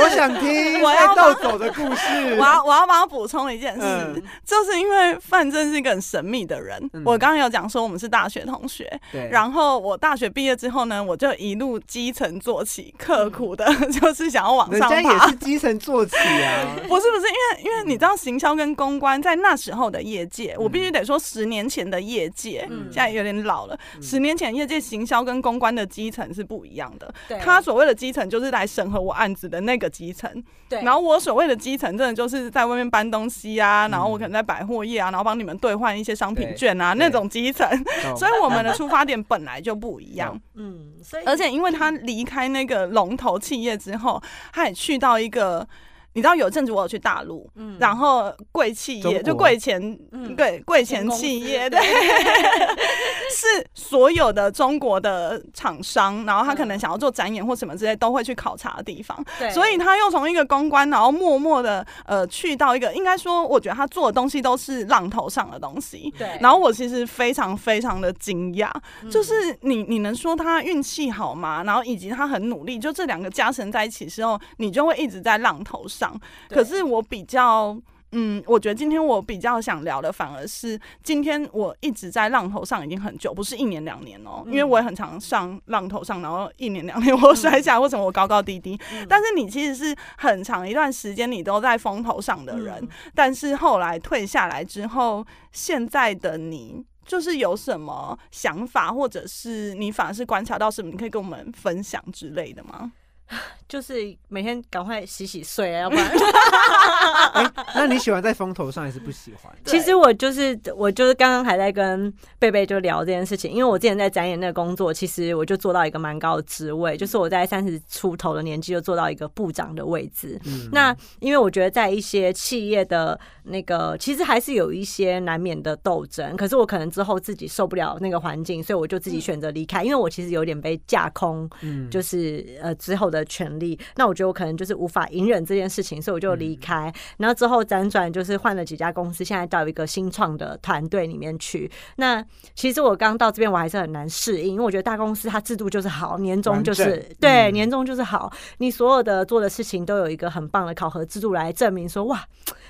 [0.02, 2.36] 我想听我要被盗走的故事。
[2.40, 6.80] 我要我要帮他补充一件事，嗯就是因为范正是一个很神秘的人。
[6.94, 15.36] 嗯我刚刚有讲说我们是大学同学，对，然后我大学毕业之后呢，我就一路基层做起，刻苦的 就是想要往上爬家也是。
[15.36, 16.76] 基层做起啊。
[16.88, 23.78] 不是不是，因为因为你知道行销跟公关在那时候的业界，我必须得说十年前的业界，嗯现在有点老了。
[24.02, 27.14] 十年前业界行销跟公关的基层是不一样的。
[27.28, 30.32] 对他所谓的基层就是来审核我案子的那个基层，
[30.70, 37.68] 对，然后我所谓的基层，真的就是在外面搬东西啊，然后我可能在百货业啊，然后帮你们兑换一些商品券啊，那种基层。
[38.18, 44.22] 所以我们的出发点本来就不一样，嗯，所以而且因为他离开那个龙头企业之后，
[44.52, 45.68] 他也去到一个。
[46.14, 51.80] 你知道有阵子我有去大陆，嗯然后贵企业就贵前，嗯对贵前企业，对，
[53.32, 59.24] 是所有的中国的厂商，然后他可能想要做展演或什么之类，都会去考察的地方。
[59.40, 66.14] 对，所以他又从一个公关，然后默默的呃去到一个，应该说，我觉得他做的东西都是浪头上的东西。
[66.18, 68.70] 对，然后我其实非常非常的惊讶，
[69.02, 71.64] 嗯就是你你能说他运气好吗？
[71.64, 76.03] 然后以及他很努力，就这两个加成在一起之后，你就会一直在浪头上。
[76.50, 77.78] 对可是我比较。
[78.16, 88.80] 嗯，我觉得今天我比较想聊的，反而是今天我一直在浪头上已经很久，不是一年两年哦、因为嗯我也很常上浪头上，然后一年两年 我摔下来，为什么我高高低低？
[88.94, 102.92] 嗯但是你其实是很长一段时间你都在风头上的人，嗯但是后来退下来之后，现在的你就是有什么想法，或者是你反而是观察到什么，你可以跟我们分享之类的吗？
[103.74, 106.06] 就是每天赶快洗洗睡啊，要不然
[107.34, 109.52] 哎，那你喜欢在风头上还是不喜欢？
[109.66, 120.40] 其实我就是我就是刚刚还在跟贝贝就聊这件事情，因为我之前在展演那个工作，其实我就做到一个蛮高的职位，就是我在三十出头的年纪就做到一个部长的位置。
[120.46, 133.63] 嗯那因为我觉得在一些企业的那个，其实还是有一些难免的斗争，可是我可能之后自己受不了那个环境，所以我就自己选择离开，因为我其实有点被架空，嗯就是呃之后的权利。
[133.96, 136.92] 那我觉得我可能就是无法隐忍这件事情，所以我就离开。
[137.18, 141.70] 然后之后辗转就是换了几家公司，现在到一个新创的团队里面去。
[141.98, 142.24] 那
[142.56, 152.24] 其实我刚到这边，我还是很难适应，因为我觉得大公司它制度就是好，年终就是对嗯年终就是好，你所有的做的事情都有一个很棒的考核制度来证明说，哇，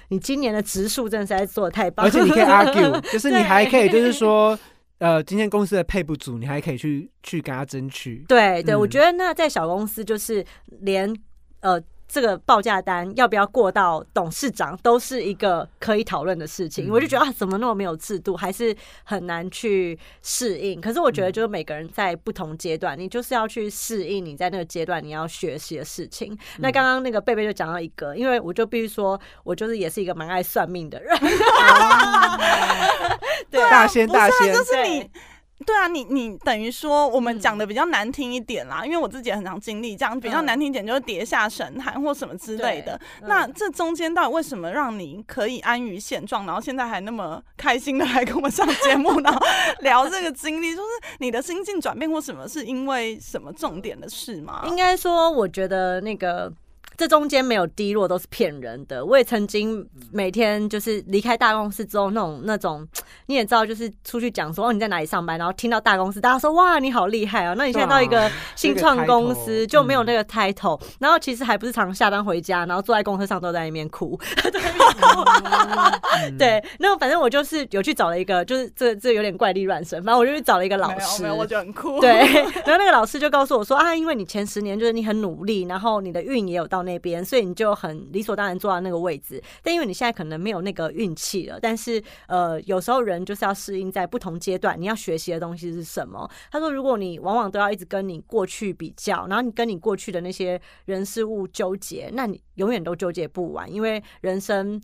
[0.10, 4.58] 你今年的植树真的是在做的太棒，而且你可以 argue，就是你还可以，就是说，
[5.00, 8.24] 呃，今天公司的配不足，你还可以去去跟他争取。
[8.28, 10.46] 对对，嗯我觉得那在小公司就是
[10.82, 11.14] 连
[11.62, 11.82] 呃。
[12.08, 16.88] 这个报价单要不要过到董事长，都是一个可以讨论的事情。
[16.88, 20.80] 嗯我就觉得啊，怎么那么没有制度，还是很难去适应。
[20.80, 26.38] 可是我觉得，就是每个人在不同阶段，你就是要去适应你在那个阶段你要学习的事情。
[26.60, 31.18] 那刚刚那个贝贝就讲到一个，因为我就必须说，我就是也是一个蛮爱算命的人。
[33.50, 35.10] 对大仙大仙，就是你。
[35.64, 43.00] 对啊，你你等于说我们嗯讲的比较难听一点啦，因为我自己也很常经历这样，比较嗯难听一点就是跌下神坛或什么之类的。
[43.22, 49.40] 嗯那这中间到底为什么让你可以安于现状，然后现在还那么开心的来跟我们上节目，然后
[49.82, 50.88] 聊这个经历，就是
[51.20, 54.64] 你的心境转变或什么，是因为什么重点的事吗？
[54.68, 56.52] 应该说，我觉得那个
[56.98, 59.04] 这中间没有低落，都是骗人的。
[59.04, 62.88] 我也曾经每天就是离开大公司之后，那种那种
[63.28, 74.20] 你也知道，就是出去讲说哦你在哪里上班，然后听到大公司大家说哇你好厉害哦，那你现在到一个 新创公司就没有那个 title，然后其实还不是常下班回家，然后坐在公车上都在那边哭，
[76.22, 82.00] 嗯，对，那反正我就是有去找了一个，就是这这有点怪力乱神，反正我就去找了一个老师，没有，我觉得很酷。
[82.00, 82.12] 对，
[82.66, 89.42] 然后那个老师就告诉我说啊，因为你前十年就是你很努力，然后你的运也有到那边，所以你就很理所当然坐到那个位置。
[89.62, 96.30] 但因为你现在可能没有那个运气了，但是呃，有时候人就是要适应在不同阶段，你要学习的东西是什么？
[96.52, 104.82] 他说，如果你往往都要一直跟你过去比较，然后你跟你过去的那些人事物纠结，那你永远都纠结不完，因为人生。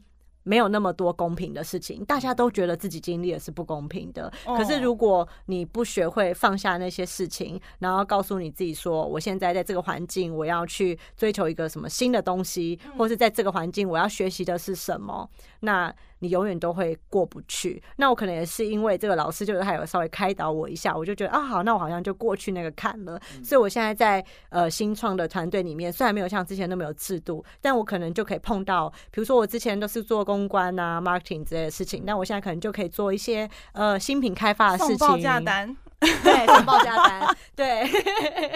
[0.49, 4.33] 没有那么多公平的事情，大家都觉得自己经历的是不公平的。
[4.43, 17.81] 可是哦如果你不学会放下那些事情，然后告诉你自己说，我现在在这个环境，我要去追求一个什么新的东西，或是在这个环境我要学习的是什么，那你永远都会过不去。
[17.97, 23.19] 那我可能也是因为这个老师就是还有稍微开导我一下，我就觉得啊好，那我好像就过去那个坎了。
[23.43, 37.89] 所以我现在在呃新创的团队里面，虽然没有像之前那么有制度，但我可能就可以碰到，比如说我之前都是做公关啊、marketing 之类的事情，那我现在可能就可以做一些呃新品开发的事情，送报价单，对，送报价单，对，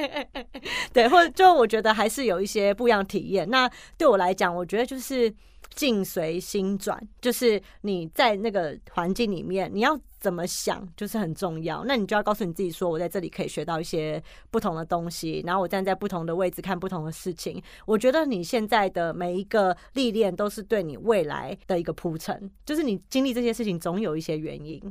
[0.94, 3.50] 对，或者就我觉得还是有一些不一样的体验。
[3.50, 5.34] 那对我来讲，我觉得就是
[5.76, 11.84] 境随心转，就是你在那个环境里面，你要怎么想，就是很重要。
[11.86, 17.62] 那你就要告诉你自己说，我在这里可以学到一些不同的东西，然后我站在不同的位置看不同的事情。
[17.86, 24.82] 我觉得你现在的每一个历练，都是对你未来的一个铺陈，就是你经历这些事情，总有一些原因。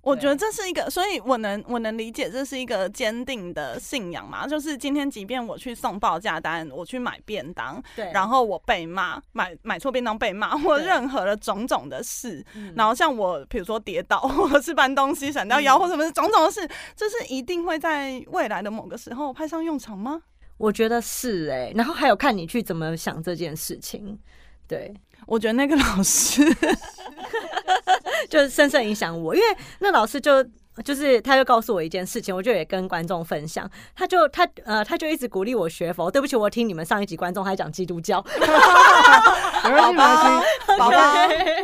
[0.00, 4.46] 我觉得这是一个，所以我能我能理解这是一个坚定的信仰嘛。
[4.46, 20.22] 就是今天，即便我去送报价单，我去买便当，对然后我被骂，买买错便当被骂，或任何的种种的事，嗯然后像我，比如说跌倒， 或者是搬东西闪到腰，嗯或什么种种的事，这是一定会在未来的某个时候派上用场吗？
[20.56, 24.18] 我觉得是哎、然后还有看你去怎么想这件事情，
[24.66, 24.92] 对，
[25.28, 26.42] 我觉得那个老师
[28.28, 29.46] 就深深影响我，因为
[29.78, 30.44] 那老师就。
[30.84, 33.68] 就是，他就告诉我一件事情，我就也跟观众分享。
[33.94, 36.10] 他就他呃，他就一直鼓励我学佛。
[36.10, 40.78] 对不起，我听你们上一集观众还讲基督教， 没关系，没关系。
[40.78, 40.96] 宝宝，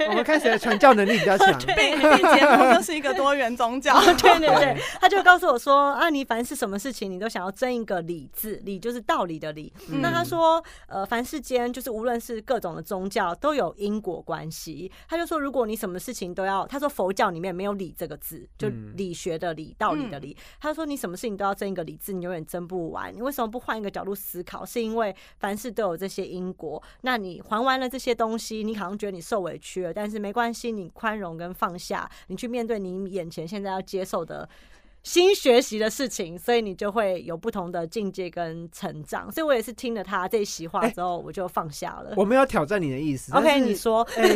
[0.08, 1.56] 我们看谁的传教能力比较强。
[1.76, 4.00] 并并节目就是一个多元宗教。
[4.00, 9.72] 对对对，他就告诉我说啊，你凡是什么事情，你都想要争一个理字，理就是道理的理。
[9.88, 14.90] 嗯那他说，呃，凡世间就是无论是各种的宗教都有因果关系。
[15.08, 20.34] 他就说，如果你什么事情都要，他说佛教里面没有理这个字，就嗯理学的理，道理的理。
[20.58, 23.14] 他说你什么事情都要争一个理智，你永远争不完。
[23.14, 24.64] 你为什么不换一个角度思考？
[24.64, 26.82] 是因为凡事都有这些因果。
[27.02, 34.48] 那你还完了这些东西，你好像觉得你受委屈了，但是没关系，你宽容跟放下，你去面对你眼前现在要接受的。
[35.04, 39.30] 新学习的事情，所以你就会有不同的境界跟成长。
[39.30, 42.14] 所以我也是听了他这一席话之后，我就放下了。
[42.16, 43.32] 我没有挑战你的意思。
[43.36, 44.26] OK，你说，哎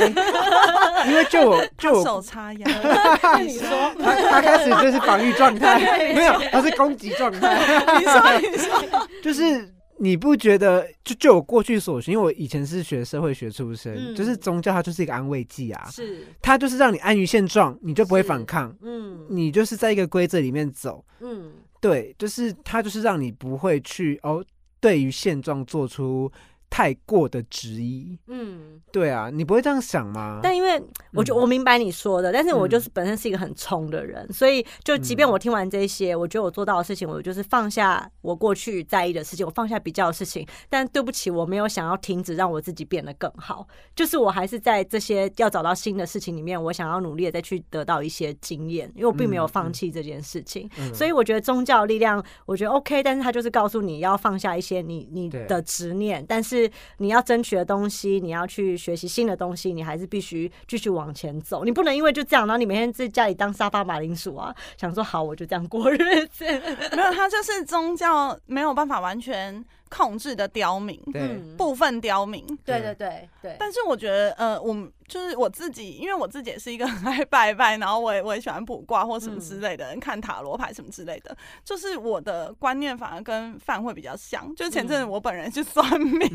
[1.09, 2.67] 因为就我就我手插腰，
[3.41, 5.81] 你说，他他开始就是防御状态，
[6.13, 7.59] 没有，他是攻击状态。
[7.99, 9.67] 你 说你说，就是
[9.99, 10.87] 你不觉得？
[11.05, 21.05] 就就我过去所学，因为我以前是学社会学出身，嗯就是宗教它就是一个安慰剂啊，是，它就是让你安于现状，你就不会反抗，嗯你就是在一个规则里面走。
[21.21, 24.45] 嗯，对，就是它就是让你不会去哦，
[24.81, 26.31] 对于现状做出
[26.71, 28.19] 太过的质疑。
[28.27, 30.41] 嗯，对啊，你不会这样想吗？
[30.43, 30.81] 但因为
[31.13, 40.47] 我就嗯我明白你说的，但是我嗯就是本身是一个很冲的人，所以就即便嗯我听完这些，我觉得我做到的事情，我就是放下我过去在意的事情，我放下比较的事情。
[40.69, 50.69] 但对不起，我没有想要停止让我自己变得更好，就是我还是在这些要找到新的事情里面，我想要努力的再去得到一些经验，因为我并没有放弃这件事情。
[50.79, 61.65] 嗯所以我觉得宗教力量，我觉得 OK，但是他就是告诉你要放下一些你你的执念，但是是你要争取的东西，你要去学习新的东西，你还是必须继续往前走。
[61.65, 66.45] 你不能因为就这样，然后你每天在家里当沙发马铃薯啊，想说好我就这样过日子。
[66.97, 72.45] 没有，他就是宗教没有办法完全控制的刁民，对，嗯部分刁民。
[72.65, 81.37] 对对对对，但是我觉得，呃，我们就是我自己，因为我自己也是一个很爱拜拜，然后我也我也喜欢卜卦或什么之类的，人看塔罗牌什么之类的。
[81.65, 84.55] 就是我的观念反而跟范会比较像。
[84.55, 86.19] 就是前阵子我本人去算命，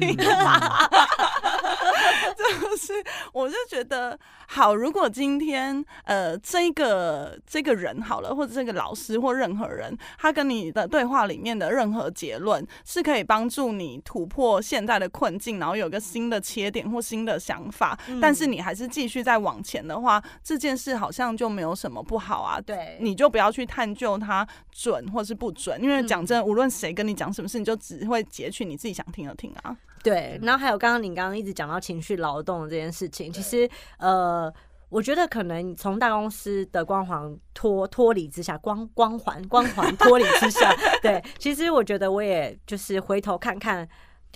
[2.38, 2.93] 就是
[3.32, 22.60] 我就觉得，好，如果今天呃这个这个人好了，或者这个老师或任何人，他跟你的对话里面的任何结论是可以帮助你突破现在的困境，然后有个新的切点或新的想法，嗯但是你还是继续在往前的话，这件事好像就没有什么不好啊。
[22.62, 29.76] 对你就不要去探究它准或是不准，因为讲真，无论谁跟你讲什么事，你就只会截取你自己想听的听啊。
[30.04, 34.54] 对，然后还有刚刚你刚刚一直讲到情绪劳动这件事情，其实呃。
[34.94, 40.72] 我觉得可能从大公司的光环脱脱离之下，光光环光环脱离之下，
[41.02, 43.89] 对，其实我觉得我也就是回头看看，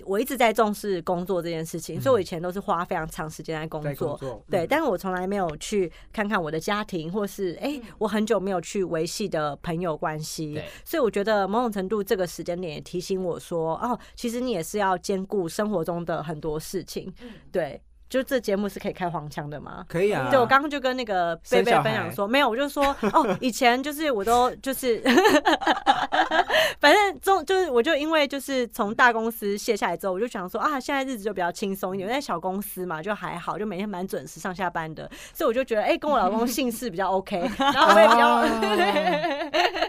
[0.04, 4.66] 我一直在重视工作这件事情，所以我以前都是花非常长时间在工作工，作，对，嗯。
[4.68, 17.14] 但是我从来没有去看看我的家庭，或是哎、我很久没有去维系的朋友关系，所以我觉得某种程度这个时间点也提醒我说，哦，其实你也是要兼顾生活中的很多事情，
[17.52, 17.80] 对。
[18.08, 19.84] 就这节目是可以开黄腔的吗？
[19.88, 20.28] 可以啊。
[20.30, 25.00] 对，我刚刚就跟那个贝贝分享说，没有，我就说哦， 以前就是我都就是，
[26.80, 39.87] 反正中就是我就因为就是从大公司卸下来之后，我就想说啊，现在日子就比较轻松一点，在小公司嘛就还好，就每天蛮准时上下班的，所以我就觉得哎、跟我老公姓氏比较 OK， 然后我也比较。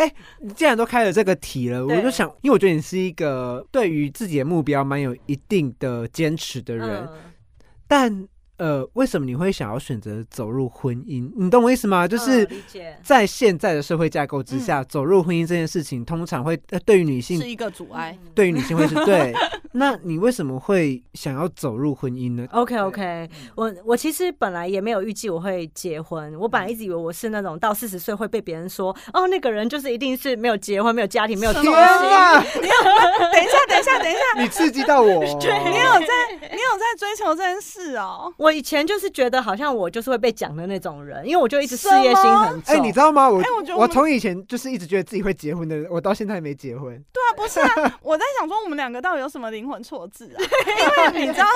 [0.00, 7.08] 哎，你既然都开了这个题了，我就想，因为我觉得你是一个对于自己的目标蛮有一定的坚持的人，嗯。
[7.86, 8.28] 但
[8.60, 11.32] 呃，为什么你会想要选择走入婚姻？
[11.34, 12.06] 你懂我意思吗？
[12.06, 12.46] 就是
[13.02, 18.14] 在现在的社会架构之下，走入婚姻这件事情，通常会呃对于女性是一个阻碍。
[18.34, 19.32] 对于女性会是 对。
[19.72, 31.78] 那你为什么会想要走入婚姻呢？OK OK，我我其实本来也没有预计我会结婚，我本来一直以为我是那种到四十岁会被别人说哦，那个人就是一定是没有结婚、没有家庭、没有东天西。
[31.78, 32.42] 啊！
[32.52, 35.22] 等一下，等一下，等一下，你刺激到我。
[35.24, 38.32] 你有在你有在追求这件事哦？
[38.36, 42.74] 我以前就是觉得好像我就是会被讲的那种人，因为我就一直事业心很重。
[42.74, 43.28] 哎、你知道吗？
[43.28, 46.90] 我、哎我觉得我从以前就是一直觉得自己会结婚的人，我到现在还没结婚。
[47.12, 50.38] 对啊，不不是啊，我在想说我们两个到底有什么灵魂错置啊？
[51.10, 51.46] 因为你知道，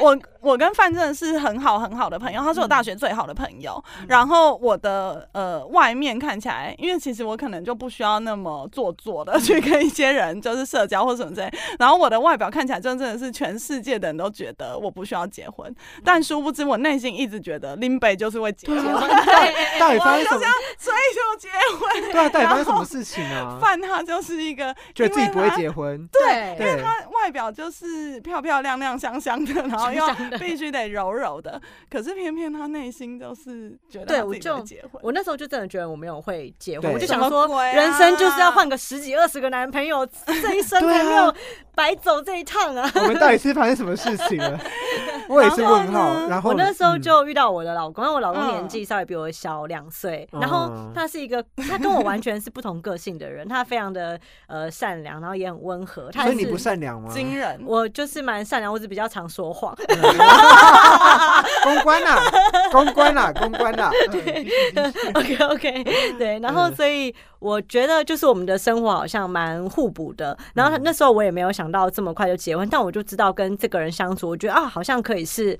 [0.00, 3.82] 我我跟范真的是很好很好的朋友，他是我大学最好的朋友。
[4.08, 11.52] 然后我的呃外面看起来，因为其实我可能就不需要那么做作的去跟一些人就是社交或什么之类。
[11.78, 18.82] 然后我的外表看起来真的是全世界的人都觉得我不需要结婚，但殊不知我内心一直觉得林北就是会结婚，
[19.78, 20.40] 到底发生什么？
[20.78, 22.10] 追求结婚。
[22.10, 23.58] 对啊，到底发生什么事情啊？
[23.60, 30.02] 范他就是一个觉得自己不会结婚，对，因为他外表就是漂漂亮亮、香香的，然后又
[30.38, 35.00] 必须得柔柔的，可是偏偏他内心就是觉得他自己对我就会结婚。
[35.02, 41.34] 我那时候就真的觉得我没有会结婚，我就想说，人生就是要换个十几二十个男朋友，这一生 才没有
[41.74, 42.90] 白走这一趟啊！
[42.94, 44.58] 我们到底是发生什么事情了？
[45.28, 45.99] 我也是问号。
[46.28, 56.10] 然后我那时候嗯就遇到我的老公，因为我老公嗯年纪稍微比我小两岁，嗯然后他是一个他跟我完全是不同个性的人，他非常的呃善良，然后也很温和。
[56.14, 57.12] 他也是所以你不善良吗？
[57.12, 59.74] 惊人，我就是蛮善良，我只比较常说谎。
[61.62, 62.16] 公关呐，
[62.72, 63.90] 公关呐，公关呐。
[65.14, 65.84] OK OK，
[66.18, 70.36] 对，然后嗯所以我觉得就是我们的生活好像蛮互补的。
[70.54, 75.58] 然后他那时候我也没有想到这么快就结婚，但我就知道跟这个人相处，我觉得啊，好像可以是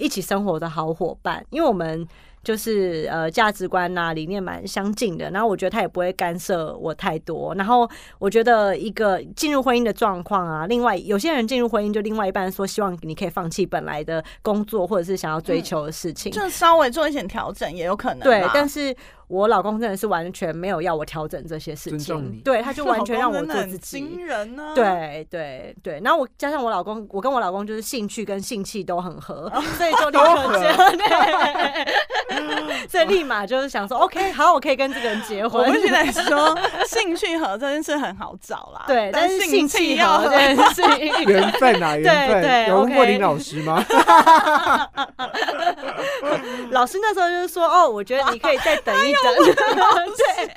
[0.00, 2.08] 一起生活的好伙伴，因为我们。
[2.42, 7.86] 就是呃价值观呐、理念蛮相近的，然后我觉得他也不会干涉我太多，然后
[8.18, 18.20] 我觉得一个进入婚姻的状况啊，另外有些人进入婚姻就另外一半说希望你可以放弃本来的工作或者是想要追求的事情，就稍微做一点调整也有可能。
[18.20, 18.96] 对，但是
[19.30, 23.98] 我老公真的是完全没有要我调整这些事情，对，他就完全让我做自己。
[24.00, 35.80] 惊人呢、，对对对，然后我加上我老公，我跟我老公就是兴趣跟性气都很合，哦所以就立刻结婚，对， 所以立马就是想说， OK，好，我可以跟这个人结婚我必。
[35.80, 38.84] 须得说，兴趣合这件事很好找啦。
[38.86, 42.68] 对，但是性气要合这件事情，缘分啊，缘对对分。
[42.68, 43.82] 有问过林老师吗？
[46.70, 49.34] 老师那时候就是说，哦，我觉得你可以再等一等。
[50.16, 50.50] 对，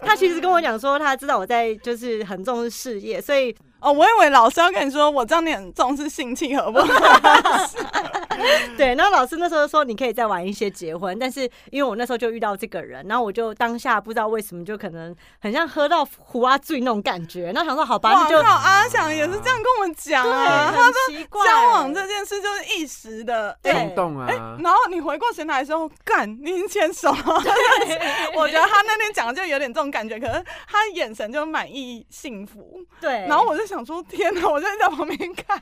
[0.00, 6.86] 他其实跟我讲说，他知道我在就是很重视事业，所以哦，我以为老师要跟你说，我知道你很重视性气合不合？
[8.76, 23.56] 对，然后老师那时候说你可以再晚一些结婚，但是因为我那时候就遇到这个人，然后我就当下不知道为什么就可能很像喝到胡阿醉那种感觉，然后想说好吧，哇那就靠，阿翔也是这样跟我们讲对， 啊，他说，交往这件事就是一时的。
[23.62, 24.26] 对冲动啊！
[24.62, 27.16] 然后你回过神来的时候，干，你已经牵手了。
[28.36, 32.80] 我觉得他那天讲的就有点这种感觉，可是他眼神就满意幸福。
[33.00, 34.48] 对，然后我就想说，天哪！
[34.48, 35.60] 我就在旁边看。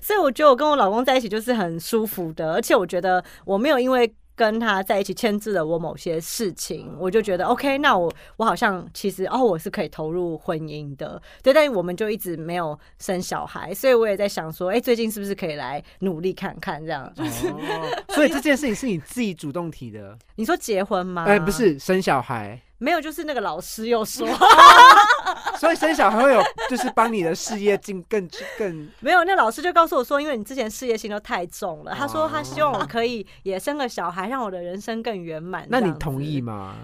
[0.00, 17.04] 所以我觉得我跟我老公在一起就是很舒服的，而且我觉得我没有因为跟他在一起牵制了我某些事情，我就觉得 OK，那我我好像其实哦我是可以投入婚姻的，对，但是我们就一直没有生小孩，所以我也在想说，哎、最近是不是可以来努力看看这样？
[17.16, 21.24] 哦， 所以这件事情是你自己主动提的，你说结婚吗？
[21.26, 24.26] 哎，不，是生小孩，没有，就是那个老师又说
[25.62, 35.64] 所以生小孩会有就是帮你的事业进更更没有，那老师就告诉我说，因为你之前事业心都太重了，他说他希望我可以也生个小孩，让我的人生更圆满。
[35.70, 36.40] 那你同意？
[36.40, 36.74] 吗？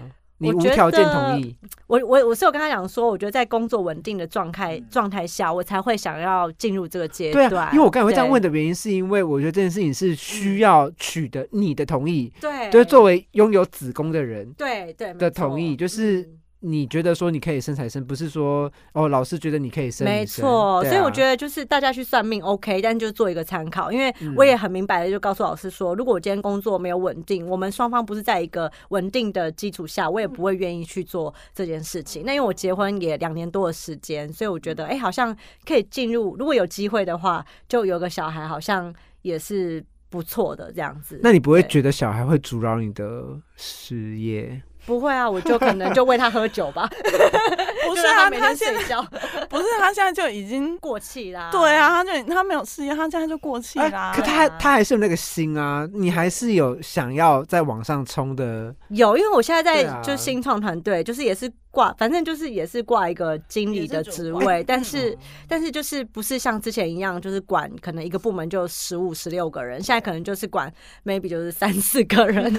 [0.41, 1.53] 你无条件同意，
[1.87, 7.67] 我我我是有跟他讲说，我觉得在工作稳定的状态状态下，我才会想要进入这个阶对段。
[7.67, 32.23] 啊，因为我刚才会这样问的原因，是因为我觉得这件事情是需要取得你的同意，对，就是作为拥有子宫的人对对的同意，就是嗯你觉得说你可以生才生，不是说哦老师觉得你可以生，没错，啊所以我觉得就是大家去算命 OK，但就做一个参考，因为嗯我也很明白的就告诉老师说，如果我今天工作没有稳定，我们双方不是在一个稳定的基础下，我也不会愿意去做这件事情。
[32.25, 35.35] 那因为我结婚也两年多的时间，所以我觉得哎、好像
[35.65, 41.19] 可以进入，如果有机会的话，就有个小孩，好像也是不错的这样子。
[41.23, 44.61] 那你不会对觉得小孩会阻挠你的事业？
[44.89, 45.29] 不会啊？
[45.29, 46.89] 我就可能就喂他喝酒吧，
[47.87, 49.01] 不是让啊，每天他现在睡觉
[49.47, 51.49] 不是他现在就已经过气啦。
[51.51, 54.11] 对啊，他就他没有事业，他现在就过气啦。
[54.11, 58.73] 哎可他还他还是有那个心啊，你还是有想要在往上冲的。
[58.89, 65.17] 有，因为我现在在就新创团队，就是也是挂，反正就是也是挂一个经理的职位， 但是
[65.47, 70.71] 但是就是不是像之前一样，就是管可能一个部门就十五十六个人，现在可能就是管
[71.05, 72.51] maybe 就是三四个人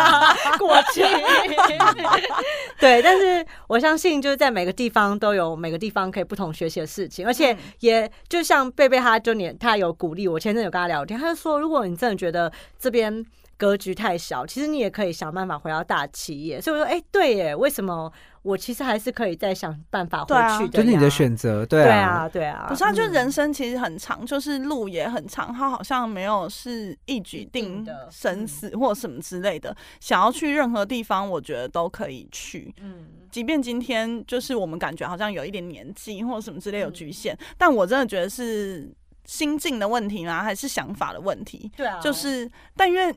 [0.58, 1.02] 过去。
[2.80, 13.24] 对，但是我相信就是在每个地方都有每个地方可以不同学习的事情，而且也就像贝贝他就年他有鼓励我，前阵有跟他聊天，他就说如果你真的觉得这边。
[13.56, 16.60] 格局太小，其实你也可以想办法回到大企业。
[16.60, 18.12] 所以我说，哎、对耶，为什么
[18.44, 20.68] 我其实还是可以再想办法回去的呀？
[20.68, 29.74] 就是你的选择，对对啊，啊，对啊，不是啊，就嗯人生其实很长，就是路也很长，它好像没有是一举定生死或什么之类的。
[29.98, 32.74] 想要去任何地方，我觉得都可以去。
[32.82, 40.44] 嗯，即便今天就是我们感觉好像有一点年纪或者什么之类有嗯局限，但我真的觉得是心境的问题吗？
[40.44, 41.72] 还是想法的问题？
[41.74, 43.14] 对啊，就是，但因为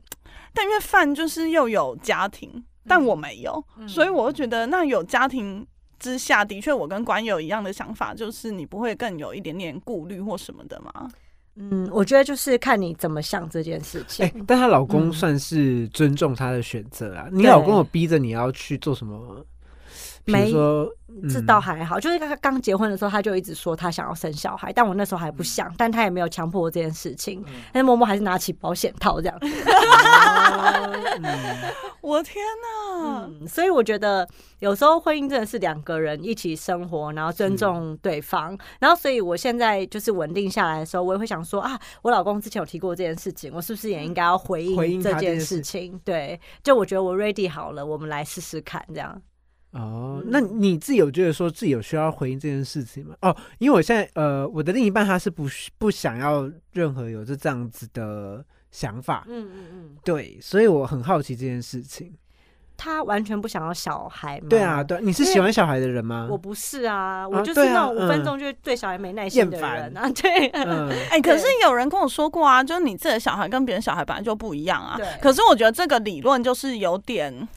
[0.53, 5.65] 但因为范就是又有家庭，但我没有，嗯所以我就觉得那有家庭
[5.99, 11.09] 之下，的确我跟管友一样的想法，就是你不会更有一点点顾虑或什么的吗？
[11.59, 14.23] 嗯，我觉得就是看你怎么想这件事情。
[14.23, 17.27] 哎、但她老公嗯算是尊重她的选择啊。
[17.31, 19.43] 你老公有逼着你要去做什么？
[20.31, 20.85] 没说，
[21.29, 27.43] 这嗯倒还好，就是他刚结婚的时候，他就一直说他想要生小孩，但我那时候还不想，但他也没有强迫我这件事情。
[27.71, 29.39] 但是默默还是拿起保险套这样，
[32.01, 33.27] 我天哪！
[33.39, 34.27] 嗯，所以我觉得
[34.59, 45.99] 有时候婚姻真的是两个人一起生活，然后尊重对方，然后所以我现在就是稳定下来的时候，我也会想说啊，我老公之前有提过这件事情，我是不是也应该要回回应应这件事情？
[46.03, 49.21] 对，就我觉得我 ready 好了，我们来试试看这样。
[49.77, 53.15] 哦，嗯那你自己有觉得说自己有需要回应这件事情吗？
[53.21, 55.47] 哦，因为我现在呃，我的另一半他是不
[55.77, 62.13] 不想要任何有这这样子的想法，嗯嗯嗯，对，所以我很好奇这件事情。
[62.79, 64.45] 他完全不想要小孩吗？
[64.51, 66.27] 对啊，对啊，你是喜欢小孩的人吗？
[66.29, 70.07] 我不是啊，我啊就是那种五分嗯钟就对小孩没耐心的厌烦人啊。
[70.11, 75.07] 对， 嗯，哎、可是有人跟我说过啊，就是你自己的小孩跟别人小孩本来就不一样啊对。
[75.19, 77.47] 可是我觉得这个理论就是有点。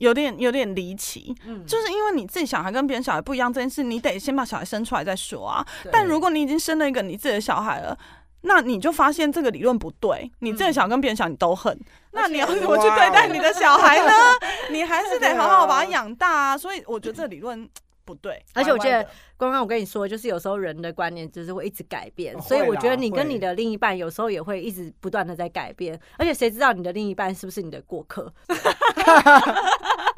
[0.00, 5.64] 有点有点离奇，嗯就是因为你自己小孩跟别人小孩不一样这件事，你得先把小孩生出来再说啊。
[5.92, 7.96] 但如果你已经生了一个你自己的小孩了，
[8.40, 11.78] 那你就发现这个理论不对，你自己的小孩跟别人小孩你都恨，
[12.12, 14.12] 那你要怎么去对待你的小孩呢？
[14.72, 16.56] 你还是得好好把他养大啊。
[16.56, 17.68] 所以我觉得这个理论
[18.06, 28.32] 不对，而且我觉得刚刚我跟你说，就是有时候人的观念就是会一直改变，所以我觉得你跟你的另一半有时候也会一直不断的在改变，而且谁知道你的另一半是不是你的过客？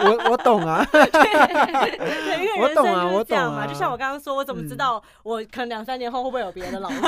[0.04, 3.64] 我我懂啊， 对，因为我懂人生就是啊我这样嘛。
[3.64, 6.98] 懂啊就像我刚刚说，我怎么知嗯道我可能两三年后会不会有别的老公？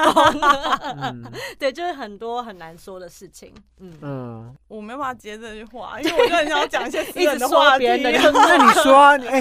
[1.03, 1.24] 嗯
[1.59, 3.53] 对，就是很多很难说的事情。
[3.80, 7.86] 嗯，嗯，我没有办法接这句话，因为我就很想要讲一些私人的话题。
[8.03, 8.11] 那
[8.57, 9.40] 你说啊，你哎、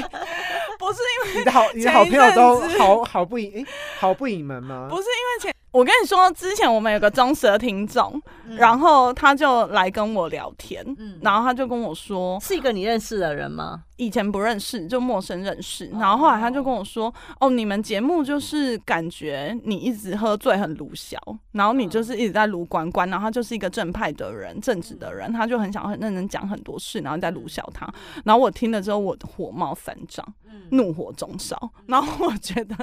[0.80, 3.66] 不是因为你的好你的好朋友都好好不隐哎、
[4.00, 4.88] 好不隐瞒吗？
[4.90, 8.56] 不是因为前，我跟你说，之前我们有个忠实的听众，嗯。
[8.56, 11.18] 然后他就来跟我聊天，嗯。
[11.22, 13.84] 然后他就跟我说，是一个你认识的人吗？
[13.98, 15.98] 以前不认识，就陌生认识，哦。
[16.00, 21.18] 然后后来他就跟我说，哦，你们节目就是感觉你一直喝醉很鲁小，
[21.54, 27.92] 然后你就是一直在撸关关，然后他就是一个正派的人、正直的人，他就很想很认真讲很多事，然后在鲁小他，
[28.24, 30.62] 然后我听了之后，我火冒三丈，嗯。
[30.70, 31.58] 怒火中烧，
[31.88, 32.76] 然后我觉得，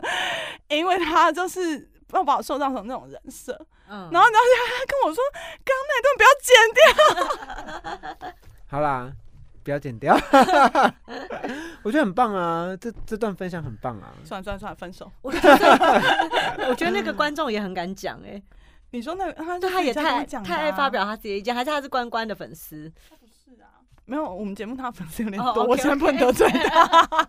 [0.68, 3.52] 因为他就是要把我塑造成那种人设，
[3.88, 5.22] 嗯然后然后他跟我说，
[5.64, 6.54] 刚刚那段不要剪
[8.18, 8.32] 掉。
[8.66, 9.12] 好啦，
[9.64, 10.14] 不要剪掉，
[11.82, 14.14] 我觉得很棒啊，这这段分享很棒啊。
[14.24, 15.10] 算了算了算了，分手。
[15.22, 18.40] 我觉得， 我觉得那个观众也很敢讲哎、
[18.90, 22.92] 你说那个他就他也太太爱啊发表他自己的意见，还是他是关关的粉丝？
[24.06, 27.28] 没有，我们节目他粉丝有点哦多，我现在不能得罪他。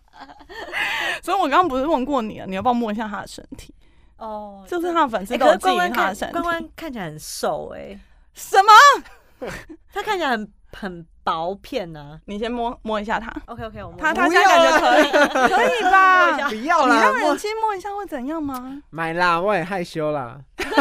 [1.22, 3.74] 所以我刚刚不是问过你了，你要不要摸一下他的身体？
[4.22, 6.44] 哦就是他的粉丝哎、都有觊可是关关觎他的身看关。
[6.62, 8.00] 关看起来很瘦哎、
[8.34, 9.52] 什么？
[9.92, 15.12] 他看起来很很薄片呢、你先摸摸一下它，OK OK，我摸他他现在感觉可以，
[15.54, 16.32] 可以吧？
[16.50, 18.82] 不要啦，你让人妻摸一下会怎样吗？
[18.90, 20.38] 买啦，我也害羞啦。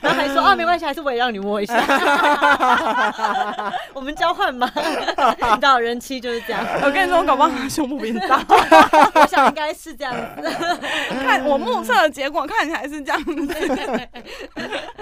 [0.00, 1.76] 然后还说啊没关系，还是我也让你摸一下，
[3.94, 8.40] 我们交换嘛，你知道人妻就是这样，我跟你说，我搞不好胸部比你大。
[8.48, 10.42] 我想应该是这样子。
[11.22, 13.46] 看我目测的结果，看起来是这样子。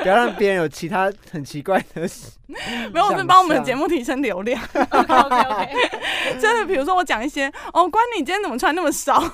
[0.02, 2.06] 不要让别人有其他很奇怪的。
[2.46, 2.56] 没
[3.00, 4.60] 有，我是帮我们的节目提升流量。
[4.90, 9.18] OK OK OK，就是比如说我讲一些哦，关你今天怎么穿那么少？
[9.18, 9.28] 哇，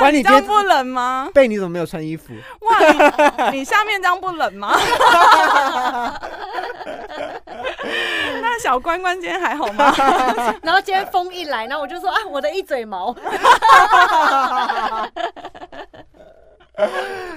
[0.00, 1.30] 关你今天你这样不冷吗？
[1.32, 2.34] 贝，你怎么没有穿衣服？
[2.60, 2.78] 哇，
[3.50, 4.76] 你你下面这样不冷吗？
[8.42, 9.94] 那小关关今天还好吗？
[10.62, 13.16] 然后今天风一来，然后我就说啊我的一嘴毛。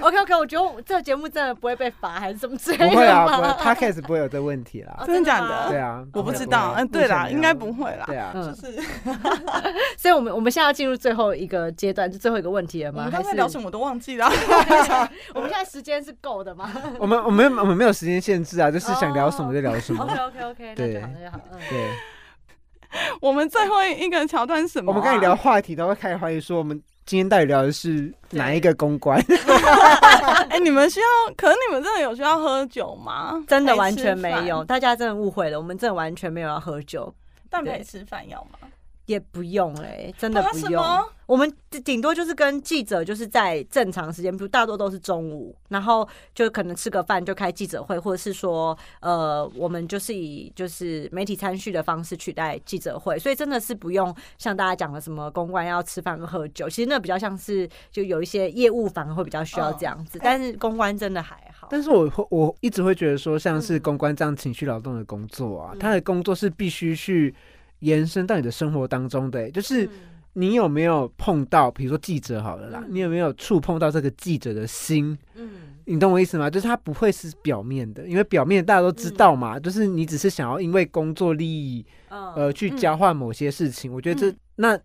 [0.02, 5.06] OK OK OK，我觉得我这个节目真的不会被罚还是什么之类的不会啊，吗不会，Podcast 不会有这问题啦哦。
[5.06, 8.04] 真的假的对啊，我不知道，嗯，对啦，应该不会啦。
[8.06, 8.82] 对啊， 嗯就，是
[9.96, 13.08] 所以我们我们现在要进入最后一个阶段，就最后一个问题了吗？
[13.12, 14.26] 刚才聊什么我都忘记了。
[15.34, 20.02] 我们现在时间是够的吗我们我们我们没有时间限制啊，就是想聊什么就聊什么。
[20.02, 21.40] ？OK OK OK，那对就好，那就好。
[21.52, 21.90] 嗯，对，
[23.20, 24.92] 我们最后一个桥段是什么啊？
[24.92, 29.20] 我们刚才聊话题都会开始怀疑说，我们今天到底聊的是哪一个公关？
[30.48, 31.34] 哎、你们需要？
[31.36, 33.42] 可是你们真的有需要喝酒吗？
[33.48, 38.58] 真的完全没有，，大家真的误会了，我们真的完全没有要喝酒，对但陪吃饭要吗？
[39.10, 40.82] 也不用哎、真的啊不用。
[41.26, 41.52] 我们
[41.84, 61.68] 顶多就是跟记者，就是在正常时间，比如大多都是中午，然后就可能吃个饭就开记者会，或者是说，呃，我们就是以就是媒体参叙的方式取代记者会，所以真的是不用像大家讲的什么公关要吃饭喝酒，其实那比较像是就有一些业务反而会比较需要这样子，但是公关真的还好。
[61.70, 67.32] 但是我会我一直会觉得说，像是嗯公关这样情绪劳动的工作啊，嗯他的工作是必须去
[67.80, 69.90] 延伸到你的生活当中的、欸就是嗯
[70.34, 75.18] 你有没有碰到，比如说记者好了啦，嗯你有没有触碰到这个记者的心？
[75.34, 75.50] 嗯
[75.86, 76.48] 你懂我意思吗？
[76.48, 83.92] 就是他不会是表面的，因为表面大家都知道嘛，就是你只是想要因为工作利益嗯呃去交换某些事情。
[83.92, 84.80] 我觉得这、嗯那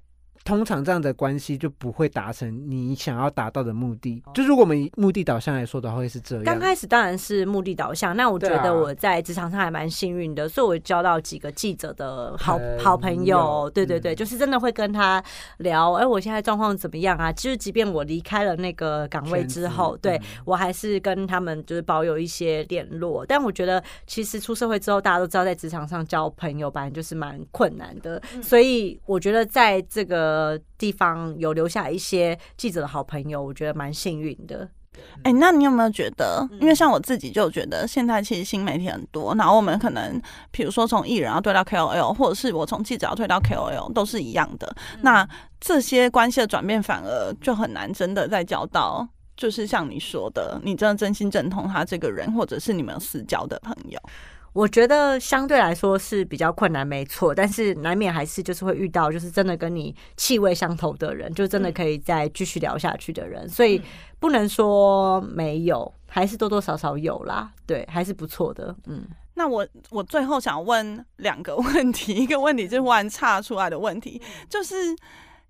[0.45, 4.31] 通常这样的关系就不会达成你想要达到的目的哦。
[4.35, 6.45] 就如果我们以目的导向来说的话，会是这样。
[6.45, 15.21] 刚开始当然是目的导向，那我觉得我在职场上还蛮幸运的，所以我交到几个记者的好朋好朋友友，对对对，嗯就是真的会跟他
[15.57, 17.31] 聊，哎，我现在状况怎么样啊？
[17.31, 23.25] 其实即便我离开了那个岗位之后，对嗯我还是跟他们就是保有一些联络。
[23.25, 30.34] 但我觉得其实出社会之后，大家都知道在职场上交朋友本来就是蛮困难的，所以我觉得在这个
[30.77, 34.69] 地方有留下一些记者的好朋友，我觉得蛮幸运的。
[35.23, 36.47] 哎、那你有没有觉得？
[36.51, 40.21] 嗯因为像我自己就觉得，现在其实新媒体很多，然后我们可能，
[40.51, 44.73] 比如说从艺人要对到 KOL，或者是我从记者要对到 KOL，都是一样的。
[44.95, 45.27] 嗯那
[45.59, 49.05] 这些关系的转变，反而就很难真的再交到，
[49.35, 53.99] 就是像你说的，你真的真心认同他这个人，或者是你们有私交的朋友。
[54.55, 63.81] 我觉得相对来说是比较困难，没错，但是难免还是就是会遇到，就是真的跟你气味相投的人，就真的可以再继续聊下去的人，所以
[64.17, 69.05] 不能说没有，还是多多少少有啦，对，还是不错的，嗯。
[69.37, 74.95] 那我我最后想问两个 问题，一个问题就是忽然岔出来的问题，就是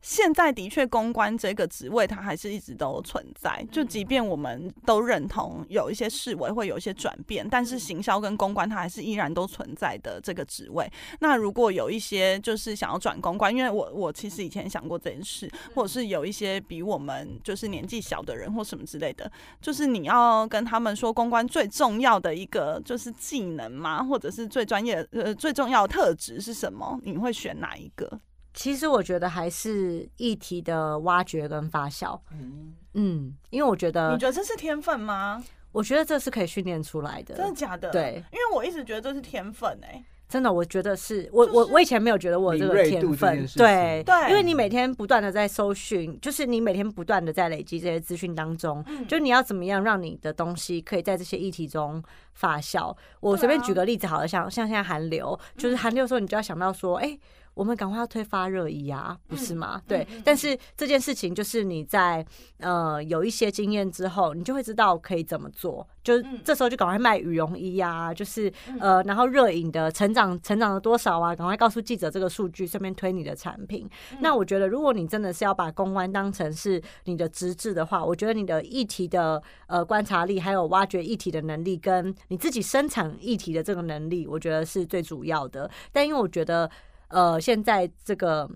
[0.06, 10.88] 现在的确公关这个职位它还是一直都存在，就即便我们都认同有一些视为会有一些转变，但是行销跟公关它还是依然都存在的这个职位。
[11.22, 19.30] 那如果有一些就是想要转公关，因为我我其实以前想过这件事，或者是有一些比我们就是年纪小的人或什么之类的，
[19.60, 24.04] 就是你要跟他们说公关最重要的一个就是技能吗？
[24.04, 27.00] 或者是最专业呃最重要的特质是什么？
[27.02, 28.20] 你会选哪一个？
[28.56, 32.20] 其实我觉得还是议题的挖掘跟发酵，
[32.94, 35.44] 嗯，因为我觉得你，觉得这是天分吗？
[35.72, 52.02] 我觉得这是可以训练出来的，真的假的？，对，因为我一直觉得这是天分哎、真的，我觉得是我我我以前没有觉得我有这个天分对对因为你每天不断的在搜寻，就是你每天不断的在累积这些资讯当中，嗯就你要怎么样让你的东西可以在这些议题中
[52.34, 52.96] 发酵。
[53.20, 57.20] 我随便举个例子好了，像像现在韩流，就是韩流的时候，你就要想到说，哎、
[57.56, 59.82] 我们赶快要推发热衣啊，不是吗？
[59.88, 62.24] 对，但是这件事情就是你在
[62.60, 65.88] 呃有一些经验之后，你就会知道可以怎么做。
[66.04, 71.36] 就嗯这时候就赶快卖羽绒衣啊，就是呃，然后热饮的成长成长了多少啊？
[71.36, 73.90] 赶快告诉记者这个数据，顺便推你的产品。
[74.20, 85.70] 那我觉得，如果你真的是要把公关当成是你的职质的话，我觉得你的议题的呃观察力，还有挖掘议题的能力，跟你自己生产议题的这个能力，我觉得是最主要的。
[85.92, 86.70] 但因为我觉得，
[87.10, 88.50] 呃，现在这个。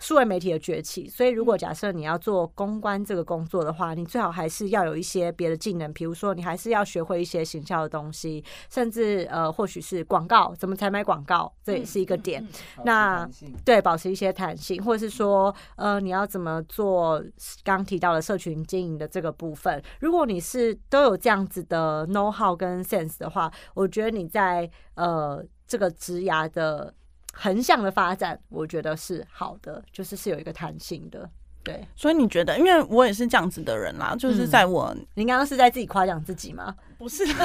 [0.00, 12.46] 数位媒体的崛起，所以如果假设你要做公关这个工作的话，你最好还是要有一些别的技能，比如说你还是要学会一些行销的东西，甚至呃，或许是广告怎么才买广告，这也是一个点。
[12.84, 13.26] 那
[13.64, 17.24] 对，保持一些弹性，或者是说，呃，你要怎么做
[17.62, 19.82] 刚提到的社群经营的这个部分？
[20.00, 26.92] 如果你是都有这样子的 know how 跟 sense 的话，我觉得你在呃这个职涯的
[27.34, 31.28] 横向的发展，我觉得是好的，就是是有一个弹性的。
[31.64, 31.84] 对。
[31.96, 34.50] 所以你觉得，因为我也是这样子的人啦，就是嗯。
[34.50, 36.74] 在我、你刚刚是在自己夸奖自己吗？
[36.96, 37.40] 不是， 就是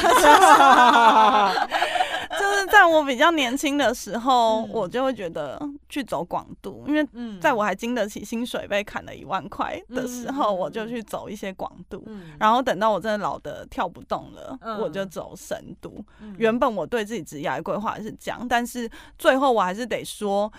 [2.71, 4.69] 在我比较年轻的时候，嗯。
[4.71, 5.59] 我就会觉得
[5.89, 7.39] 去走广度，因为嗯。
[7.41, 10.57] 在我还经得起薪水被砍了一万块的时候，嗯。
[10.57, 12.03] 我就去走一些广度。
[12.07, 12.31] 嗯。
[12.39, 14.79] 然后等到我真的老的跳不动了，嗯。
[14.79, 16.05] 我就走深度。
[16.21, 16.35] 嗯。
[16.37, 20.49] 原本我对自己职业的规划是这样，但是最后我还是得说，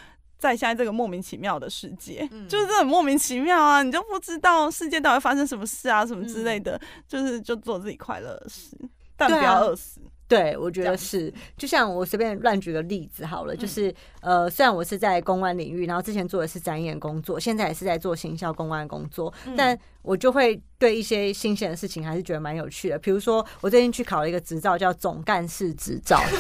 [0.41, 2.49] 在现在这个莫名其妙的世界，嗯。
[2.49, 8.77] 就是这很莫名其妙啊，你就不知道世界到底发生什么事啊，什么之类的，就是就做自己快乐的事，
[9.17, 10.01] 但不要饿死。
[10.27, 19.55] 对，我觉得是，就像我随便乱举个例子好了，就嗯是呃，虽然我是在公关领域，然后之前做的是展演工作，现在也是在做行销公关工作，嗯。
[19.57, 22.99] 但我就会对一些新鲜的事情还是觉得蛮有趣的。
[22.99, 26.21] 比如说，我最近去考了一个执照，叫总干事执照。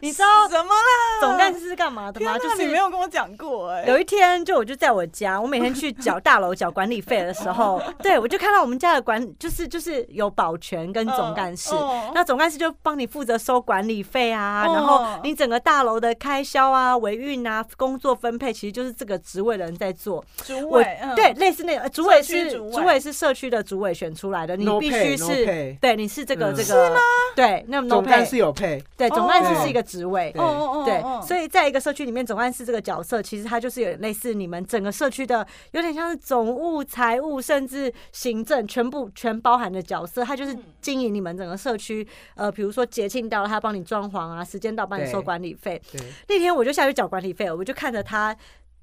[0.00, 1.20] 你知道怎么啦？
[1.20, 2.36] 总干事是干嘛的吗？
[2.38, 20.16] 就是你没有跟我讲过哎、有一天，就我就在我家，我每天去缴大楼缴管理费的时候， 对我就看到我们家的管，就是就是有保全跟总干事，嗯那总干事就帮你负责收管理费啊，哦然后你整个大楼的开销啊、维运啊、工作分配，其实就是这个职位的人在做。
[20.16, 22.94] 我主委，嗯对，类似那个呃主委是主委。
[23.04, 26.54] 是社区的主委选出来的，你必须是对，你是这个嗯。
[26.54, 26.96] 这个
[27.36, 30.40] 对，那总干事有配，对总干事哦是一个职位，对。
[30.40, 40.24] 哦哦哦对，哦所以在一个社区里面，总干事这个角色，其实它就是有点类似你们整个社区的，有点像是总务、财务，甚至行政，全部全包含的角色。
[40.24, 42.06] 它就是经营你们整个社区。
[42.36, 45.82] 呃，比如说节庆到了，他帮你装潢啊，时间到帮你收管理费。
[45.92, 48.34] 对，那天我就下去缴管理费，我就看着他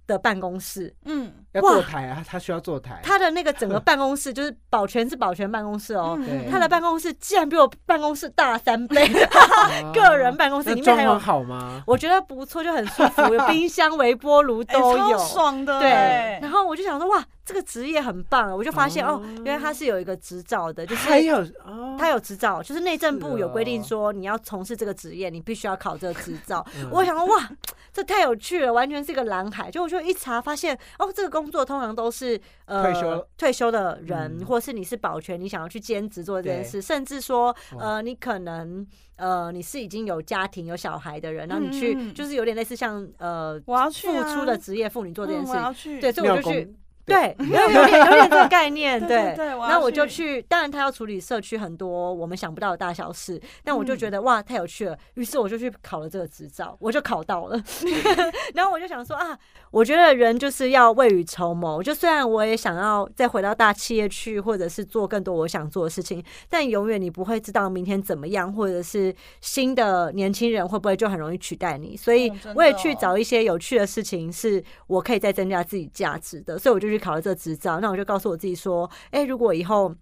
[0.07, 6.17] 的办公室，嗯要坐台啊，他需要坐台，他的那个整个 办公室就是保全是保全办公室哦。
[6.25, 11.83] 对他的办公室竟然比我办公室大三倍， 啊个人办公室那里面还有装潢好吗？
[11.85, 15.17] 我觉得不错，就很舒服，有冰箱、微波炉哎都有。
[15.17, 26.65] 超爽的对哎，然后我就想说，哇，这个职业很棒，我就发现哦哦原来他是有一个执照的，就是还有哦，他有执照，就是内政部有规定哦说你要从事这个职业，你必须要考这个执照。
[26.77, 27.49] 嗯我想说，哇，
[27.93, 29.69] 这太有趣了，完全是一个蓝海。
[29.69, 38.85] 就我就一查发现，哦，这个工作通常都是呃退休退休的人，嗯或是你是保全，你想要去兼职做这件事，甚至说哦呃，你可能
[39.17, 46.75] 呃你是已经有家庭有小孩的人，然后你去、就是有点类似像呃我要去啊付出的职业妇女做这件嗯事我要去，对，所以我就去公。
[47.11, 57.61] 对，有 有点有点这个概念，对对对我就去去，当然他要处理社区很多我们想不到的大小事，但我就嗯觉得、哇太有趣了，于是我就去考了这个执照，我就考到了。
[58.53, 59.37] 然后我就想说啊，
[59.71, 61.81] 我觉得人就是要未雨绸缪。
[61.81, 71.97] 就虽然我也想要再回到大企业去，或者是做更多我想做的事情，但永远你不会知道明天怎么样，或者是新的年轻人会不会就很容易取代你。
[71.97, 76.59] 所以我也去哦找一些有趣的事情，是我可以再增加自己价值的。
[76.59, 77.81] 所以我就去考了这个执照。
[77.81, 79.93] 那我就告诉我自己说，哎、如果以后。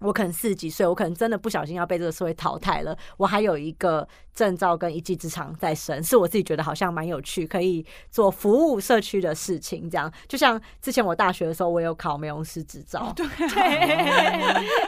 [0.00, 2.96] 我可能四十几岁，我可能真的不小心要被这个社会淘汰了。
[3.16, 9.90] 我还有一个证照跟一技之长在身，是我自己觉得好像蛮有趣，可以做服务社区的事情。
[9.90, 13.12] 这样，就像之前我大学的时候，我有考美容师执照。
[13.16, 13.26] 对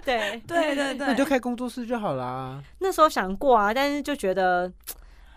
[0.05, 2.63] 对 对对对，那你就开工作室就好啦。
[2.79, 4.73] 那时候想过啊，但是就觉得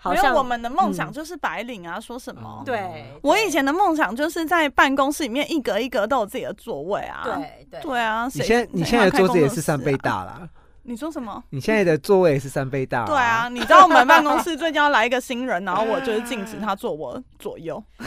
[0.04, 2.62] 好没有像我们的梦想嗯就是白领啊，说什么？
[2.66, 7.22] 对，我以前的梦想就是在办公室里面一格一格都有自己的座位啊。
[7.24, 9.96] 对对对啊，你现在你现在的桌子也是三倍。
[9.98, 10.42] 大啦，
[10.84, 11.42] 你说什么？
[11.52, 13.06] 你现在的座位也是三倍大。
[13.06, 17.82] 对啊，，你知道我们办公室最近要来一个新人，然后我就是禁止他坐我左右，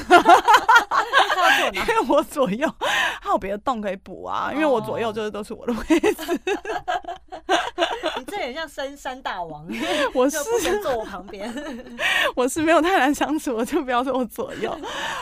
[1.73, 2.73] 因为我左右
[3.21, 6.41] 还有别的洞可以补啊，因为我左右就是都是我的位置，
[8.19, 9.67] 你这很像深山大王，
[10.15, 11.53] 我是不坐我旁边。
[12.35, 14.71] 我是没有太难相处，我就不要坐我左右。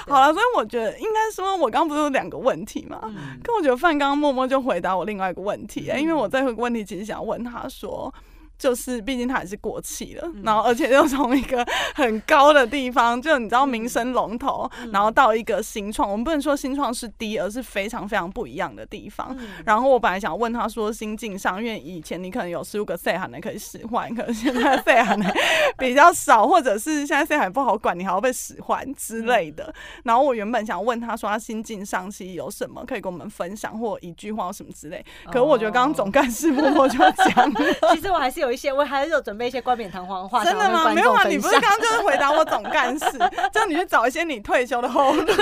[0.06, 3.00] 好了，所以我觉得应该说，我刚刚不是有两个问题嘛？
[3.04, 8.12] 嗯可我觉得范刚刚默默就回答我另外一个问题、因为我这个问题其实想问他说。
[8.58, 19.36] 就是，毕竟它也是过气了，然后而且又从一个很高的地方，就你知道民生龙头，然后到一个新创，我们不能说新创是低，而是非常非常不一样的地方。
[19.66, 25.34] 然后我本来想问他说新境上，因为以前你可能有十五个 C 函的可以使唤，可是现在 C 函的
[25.76, 29.74] 比较少，或者是现在 C 函不好管，你还要被使唤之类的。
[30.04, 35.04] 然后我原本想问他说他新境上期有什么可以跟我们分享，或一句话什么之类。
[35.26, 37.60] 可是我觉得刚刚总干事默默 就讲了，
[37.92, 40.92] 其实我还是有一些，我还是有准备一些冠冕堂皇的话，真的吗？
[40.92, 43.18] 没有啊，你不是刚刚就是回答我总干事，
[43.52, 45.24] 叫你去找一些你退休的后路。
[45.24, 45.34] 对，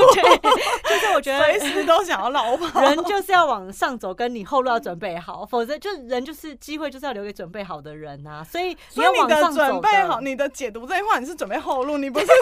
[0.88, 8.44] 就是我觉得随时都想要老跑， 人就是要往上走，跟你后路要准备好，否则就人就是机会就是要留给准备好的人啊。
[8.44, 12.26] 所以所以你的准备好，你的解读这句话，你是准备后路，你不是？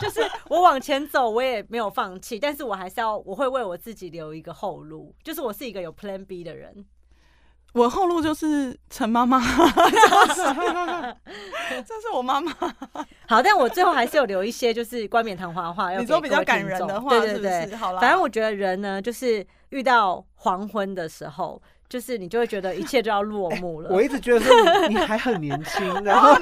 [0.00, 6.84] 就是我往前走，我也没有放弃，但是我还是要，我会为我自己留一个后路，就是我是一个有 Plan B 的人。
[7.72, 9.40] 我后路就是陈妈妈，
[11.86, 12.52] 这是我妈妈。
[13.26, 17.76] 好，但我最后还是有留一些，就是冠冕堂皇的话，要说比较感人的话，对对对。
[17.76, 21.60] 好了，反正我觉得人呢，就是遇到黄昏的时候。
[21.92, 23.90] 就是你就会觉得一切就要落幕了。
[23.92, 26.34] 我一直觉得说你你还很年轻， 然后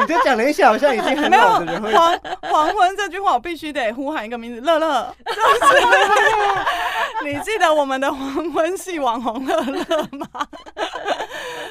[0.00, 1.92] 你就讲了一些好像已经很老的人会。
[1.92, 5.12] 黄 黄昏这句话，我必须得呼喊一个名字，乐乐。
[7.24, 10.28] 你记得我们的黄昏系网红乐乐吗？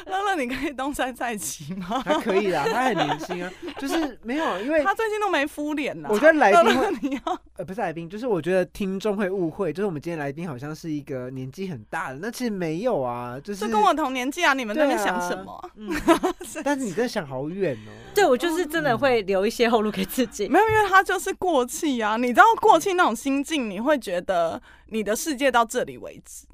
[0.06, 2.04] 乐乐，你可以东山再起吗？
[2.06, 6.10] 还可以啦，他很年轻啊，就是没有，因为他最近都没敷脸呢。
[6.12, 12.89] 我觉得来宾你要呃不是来宾，就是我觉得听众会误会，就是我们今天来宾好像是一个年纪很大的，那其实没有。
[12.90, 14.54] 有啊，就是跟我同年纪啊！
[14.54, 15.72] 你们在那想什么？
[15.76, 15.90] 嗯，
[16.64, 17.92] 但是你在想好远哦。
[18.16, 20.48] 对，我就是真的会留一些后路给自己。
[20.50, 22.18] 没有，因为他就是过气啊！
[22.18, 26.46] 你知道过气那种心境，你会觉得你的世界到这里为止，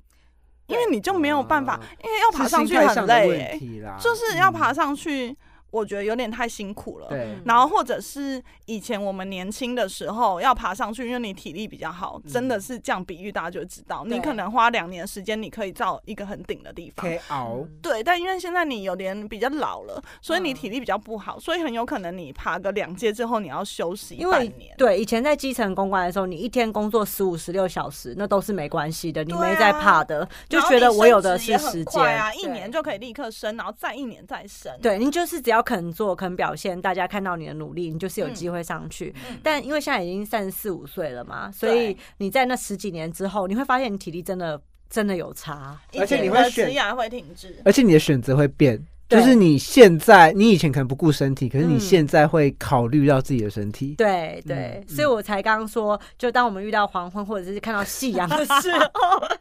[0.67, 3.59] 因为你就没有办法，因为要爬上去很累，
[3.99, 5.35] 就是要爬上去。
[5.75, 7.35] 我觉得有点太辛苦了，对。
[7.45, 17.67] 然后或者是以前我们年轻的时候要爬上去，因为你体力比较好，真的是这样比喻，大家就知道，你可能花两年时间，你可以到一个很顶的地方，可以熬。
[17.81, 24.73] 对，但因为现在你有点比较老了，所以你体力比较不好，所以很有可能你爬个两阶之后，你要休息半年。
[24.77, 32.01] 对，以前在基层公关的时候，你一天工作十五、十六小时，那都是没关系的，你没在怕的，就觉得我有的是时间。
[32.01, 34.71] 啊，一年就可以立刻升，然后再一年再升。
[34.81, 36.55] 对，你就是只要肯做，肯表。
[36.55, 39.13] 现，大家看到你的努力，你就是有机会上去。
[39.43, 48.85] 但因为现在已经三十四五岁了嘛，所以你在那十几年之后，你会发现你体力真的真的有差，而且你会选，会停滞，而且你的选择会变。
[49.15, 53.95] 就是你现在，你以前可能不顾身体，可是你现在会考虑到自己的身体。
[53.97, 58.89] 对对，所以我才刚刚说，就当我们遇到黄昏或者是看到夕阳的时候，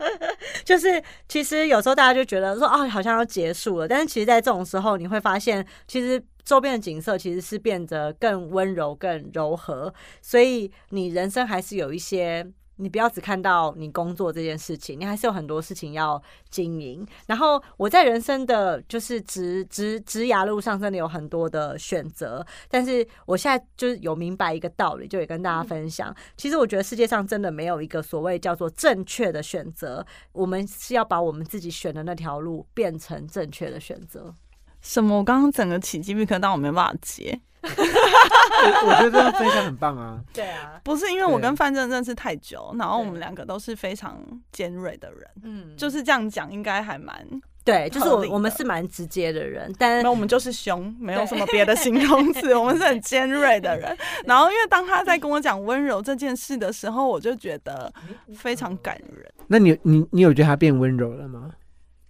[0.65, 12.47] 就是其实有时候大家就觉得说哦，好像要结束了，但是其实，在这种时候，你会发现，其实周边的景色其实是变得更温柔、更柔和，所以你人生还是有一些。
[12.77, 16.21] 你不要只看到你工作这件事情，你还是有很多事情要
[16.51, 17.07] 经营。
[17.27, 26.15] 然后我在人生的就是职职职涯路上真的有很多的选择，但是我现在就是有明白一个道理，就也跟大家分享。
[26.37, 34.35] 其实我觉得世界上真的没有一个所谓叫做正确的选择，我们是要把我们自己选的那条路变成正确的选择。
[34.81, 35.19] 什么？
[35.19, 37.41] 我刚刚整个起鸡皮疙瘩，我没办法接。
[38.85, 40.21] 我 我觉得这样分享很棒啊！
[40.33, 44.21] 对啊，不是因为我跟范正认识太久，然后我们两个都是非常
[44.53, 47.27] 尖锐的人，嗯，就是这样讲应该还蛮
[47.65, 53.97] 对，就是我我们是蛮直接的人，但那我们就是凶，没有什么别的形容词， 我们是很尖锐的人。
[54.27, 57.91] 然后因为当他在跟我讲温柔这件事的时候，我就觉得
[58.37, 59.33] 非常感人。
[59.47, 61.51] 那你你你有觉得他变温柔了吗？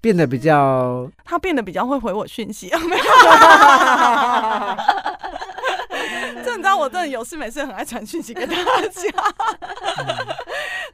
[0.01, 3.05] 变得比较，他变得比较会回我讯息，没有。
[6.75, 9.35] 道，我真的有事没事很爱传讯息给大家。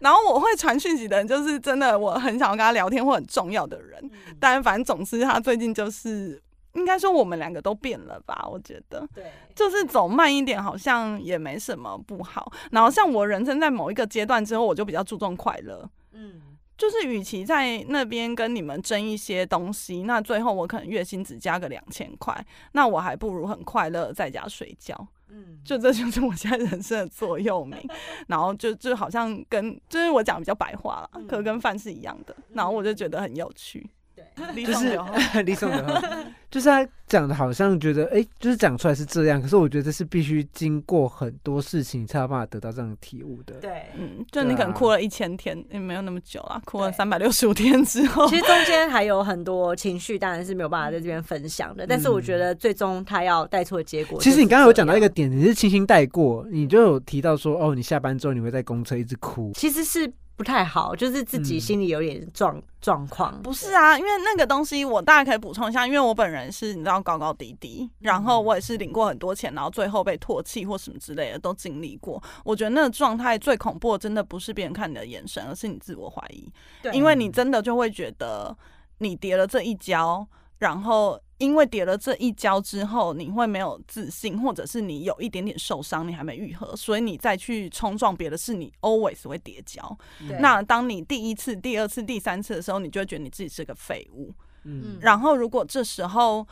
[0.00, 4.10] 然后我会传讯息的人，就是真的我很想要跟他聊天或很重要的人。
[4.38, 6.42] 但反正总之，他最近就是
[6.74, 8.46] 应该说我们两个都变了吧？
[8.50, 12.52] 我觉得，对，就是走慢一点，好像也没什么不好。
[12.70, 15.88] 然后像我人生在某一个阶段之后，我就比较注重快乐。
[16.12, 16.42] 嗯。
[16.78, 25.06] 就是，与其在那边跟你们争一些东西，那最后我可能月薪只加个两千块，那我还不如很快乐在家睡觉。
[25.30, 27.78] 嗯，就这就是我现在人生的座右铭。
[28.28, 32.36] 然后就就好像跟就是我讲比较白话了，可跟饭是一样的。
[32.52, 33.88] 然后我就觉得很有趣。
[34.36, 34.98] 就是
[35.44, 36.02] 李总的，
[36.50, 43.54] 就是他讲的，好像觉得哎，就是讲出来是这样，可是我觉得这是必须经过很多事情才有办法得到这样的体悟的。
[43.56, 51.86] 对，嗯，就你可能哭了一千天，也没有那么久啊，哭了三百六十五天之后，其实中间 还有很多情绪，当然是没有办法在这边分享的。
[51.86, 60.10] 但是我觉得最终他要带出的结果，其实你刚刚有讲到一个点，你是轻轻带过，你就有提到说，哦，你下班之后你会在公车一直哭，其实是。
[60.40, 63.38] 不太好，就是自己心里有点状状况。
[63.42, 72.22] 不是啊，因为那个东西我大概可以补充一下，因为我本人是你知道高高低低，然后我也是领过很多钱，然后最后被唾弃或什么之类的都经历过。
[72.42, 76.50] 我觉得那个状态最恐怖，真的不是别人看你的眼神，而是你自我怀疑。
[76.80, 78.56] 对，因为你真的就会觉得
[78.96, 80.26] 你跌了这一跤，
[80.56, 89.98] 然后因为跌了这一跤之后，你会没有自信，或者是你有一点点受伤，你还没愈合，所以你再去冲撞别的事，你 always 会跌跤。
[90.38, 94.32] 那当你第一次、第二次、第三次的时候，你就会觉得你自己是个废物。
[94.64, 96.46] 嗯然后如果这时候，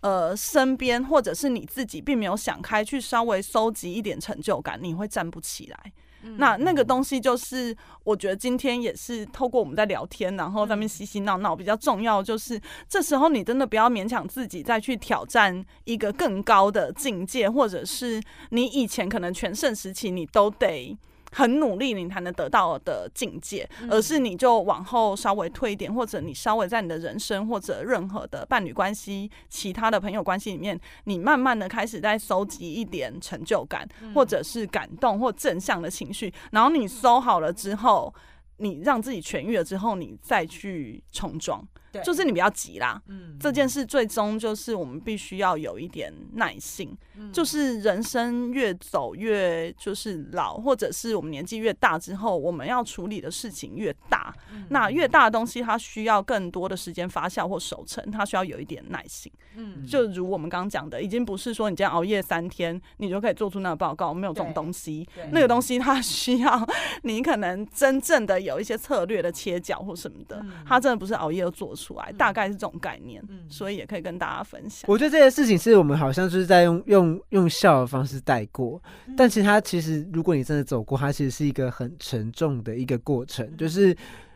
[0.00, 5.92] 呃，身边或者是你自己并没有想开，去稍微收集一点成就感，你会站不起来。
[6.36, 20.96] 那那个东西就是，我觉得今天也是透过我们在聊天，然后在那边嘻嘻闹闹，比较重要就是，这时候你真的不要勉强自己再去挑战一个更高的境界，或者是你以前可能全盛时期你都得。
[21.34, 38.14] 很努力，你才能得到的境界，而是你就往后稍微退一点，或者你稍微在你的人生或者任何的伴侣关系、其他的朋友关系里面，你慢慢的开始在收集一点成就感，或者是感动或正向的情绪，然后你收好了之后，
[38.58, 42.04] 你让自己痊愈了之后，你再去冲撞，对。
[42.04, 43.00] 就是你不要急啦。
[43.08, 43.36] 嗯。
[43.40, 46.96] 这件事最终就是我们必须要有一点耐性，
[47.32, 54.34] 就是人生越走越就是老，或者是我们年纪越大之后，我们要处理的事情越大，
[54.70, 59.30] 那越大的东西它需要更多的时间发酵或熟成，它需要有一点耐性。
[59.56, 59.86] 嗯。
[59.86, 65.06] 就如我们刚刚讲的，已经不是说你今天熬夜三天，你就可以做出那个报告，没有这种东西。
[65.32, 66.66] 那个东西它需要
[67.02, 74.88] 你可能真正的有一些策略的切角或什么的，它真的不是熬夜就做出来，大概是这种概念，所以也可以跟大家分享。
[74.88, 78.82] 我觉得这件事情是我们好像就是在用用用笑的方式带过，
[79.14, 83.94] 但其实它其实如果你真的走过，它其实是一个很沉重的一个过程，就是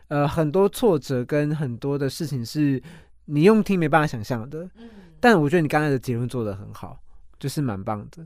[0.09, 2.79] 呃很多挫折跟很多的事情是
[3.25, 4.69] 你用听没办法想象的。
[5.19, 6.97] 但我觉得你刚才的结论做得很好，
[7.39, 8.25] 就是蛮棒的。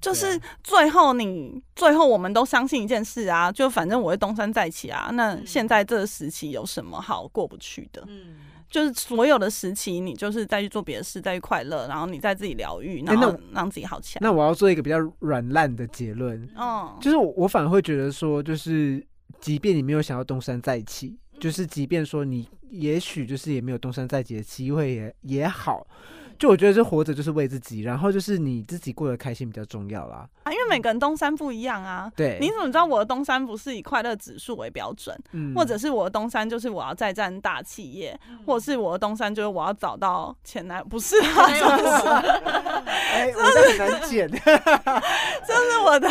[0.00, 5.10] 就是最后你最后我们都相信一件事啊，就反正我会东山再起啊。
[5.12, 8.04] 那现在这个时期有什么好过不去的？
[8.08, 8.36] 嗯
[8.70, 14.20] 就是所有的时期，你就是再去做别的事，再去快乐，然后你再自己疗愈，然后让自己好起来。
[14.22, 19.04] 那我要做一个比较软烂的结论，嗯，就是我我反而会觉得说，就是
[19.40, 25.84] 即便你没有想要东山再起，就是即便说你也许就是也没有东山再起的机会也也好，
[26.40, 30.26] 就我觉得这活着就是为自己，然后就是你自己过得开心比较重要啦。
[30.42, 32.10] 啊，因为每个人东山不一样啊。
[32.16, 42.08] 对，你怎么知道我的东山不是以快乐指数为标准，嗯或者是我的东山就是我要再战大企业，或者是我的东山就是我要找到前男，不是啊， 没有不是
[42.88, 44.26] 哎，我这很难剪。
[45.46, 46.08] 这是我的，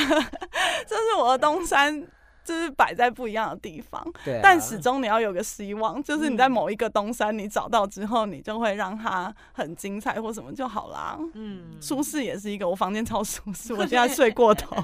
[0.88, 2.05] 这是我的东山，
[2.50, 4.04] 就是摆在不一样的地方。
[4.26, 11.16] 对啊，但始终你要有个希望，就是你在嗯某一个东山你找到之后，你就会让它很精彩或什么就好啦。
[11.36, 14.76] 嗯舒适也是一个，我房间超舒适，我现在 睡过头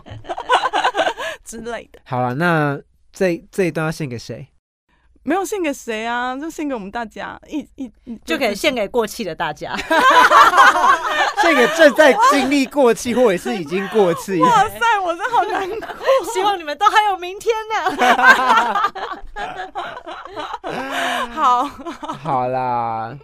[1.43, 1.99] 之类的。
[2.03, 2.79] 好了，那
[3.11, 4.47] 这这一段要献给谁？
[5.27, 9.75] 没有献给谁啊，就献给我们大家，一一一就可以献给过气的大家。
[11.41, 14.39] 献给正在经历过气或者是已经过气。
[14.39, 15.79] 哇塞，我真的好难过。
[16.31, 17.73] 希望你们都还有明天呢。
[21.33, 21.63] 好，
[22.23, 23.17] 好啦，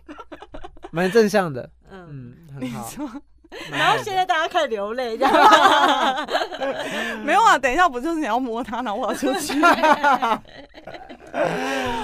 [0.89, 3.21] 蛮正向的，嗯，嗯，很好。
[3.51, 6.27] 说然后现在大家开始流泪，这样。
[7.23, 7.57] 没有啊？
[7.57, 9.61] 等一下不就是你要摸他，然后我要出去？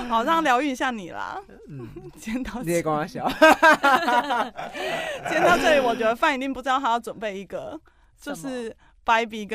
[0.09, 1.39] 好，这样疗愈一下你啦。
[1.69, 1.87] 嗯，
[2.19, 3.27] 先到你也这，跟我笑。
[5.29, 5.79] 先到这里。
[5.79, 7.79] 我觉得范一定不知道他要准备一个，
[8.21, 9.45] 就是 Baby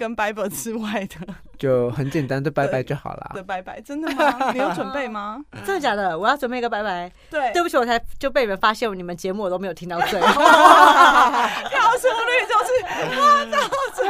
[0.00, 3.32] 跟跟 Bible 之外的 就很简单，的拜拜就好啦。
[3.34, 4.50] 的拜拜，真的吗？
[4.52, 5.38] 你有准备吗？
[5.66, 6.18] 真的假的？
[6.18, 7.12] 我要准备一个拜拜。
[7.28, 10.26] 对，对不起，我才就被你们发现，你们节目我都没有听到最后。
[11.68, 12.72] 跳出率就是
[13.20, 13.58] 我到
[13.94, 14.00] 这。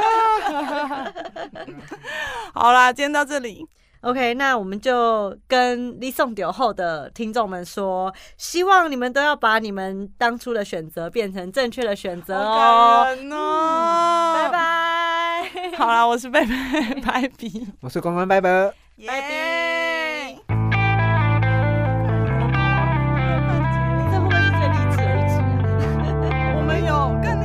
[2.55, 3.67] 好啦，今天到这里。
[4.03, 13.05] ok 那我们就跟 lison 酒后的听众们说希望你们都要把你们当初的选择变成正确的选择哦。
[14.35, 15.77] 拜拜。
[15.77, 16.55] 好了我是贝贝
[17.05, 18.73] 拜比我是关关拜拜。
[18.97, 20.39] 耶。
[24.11, 25.37] 这会不会是最励志的一集
[26.31, 26.55] 啊？
[26.57, 26.93] 我们有
[27.23, 27.40] 更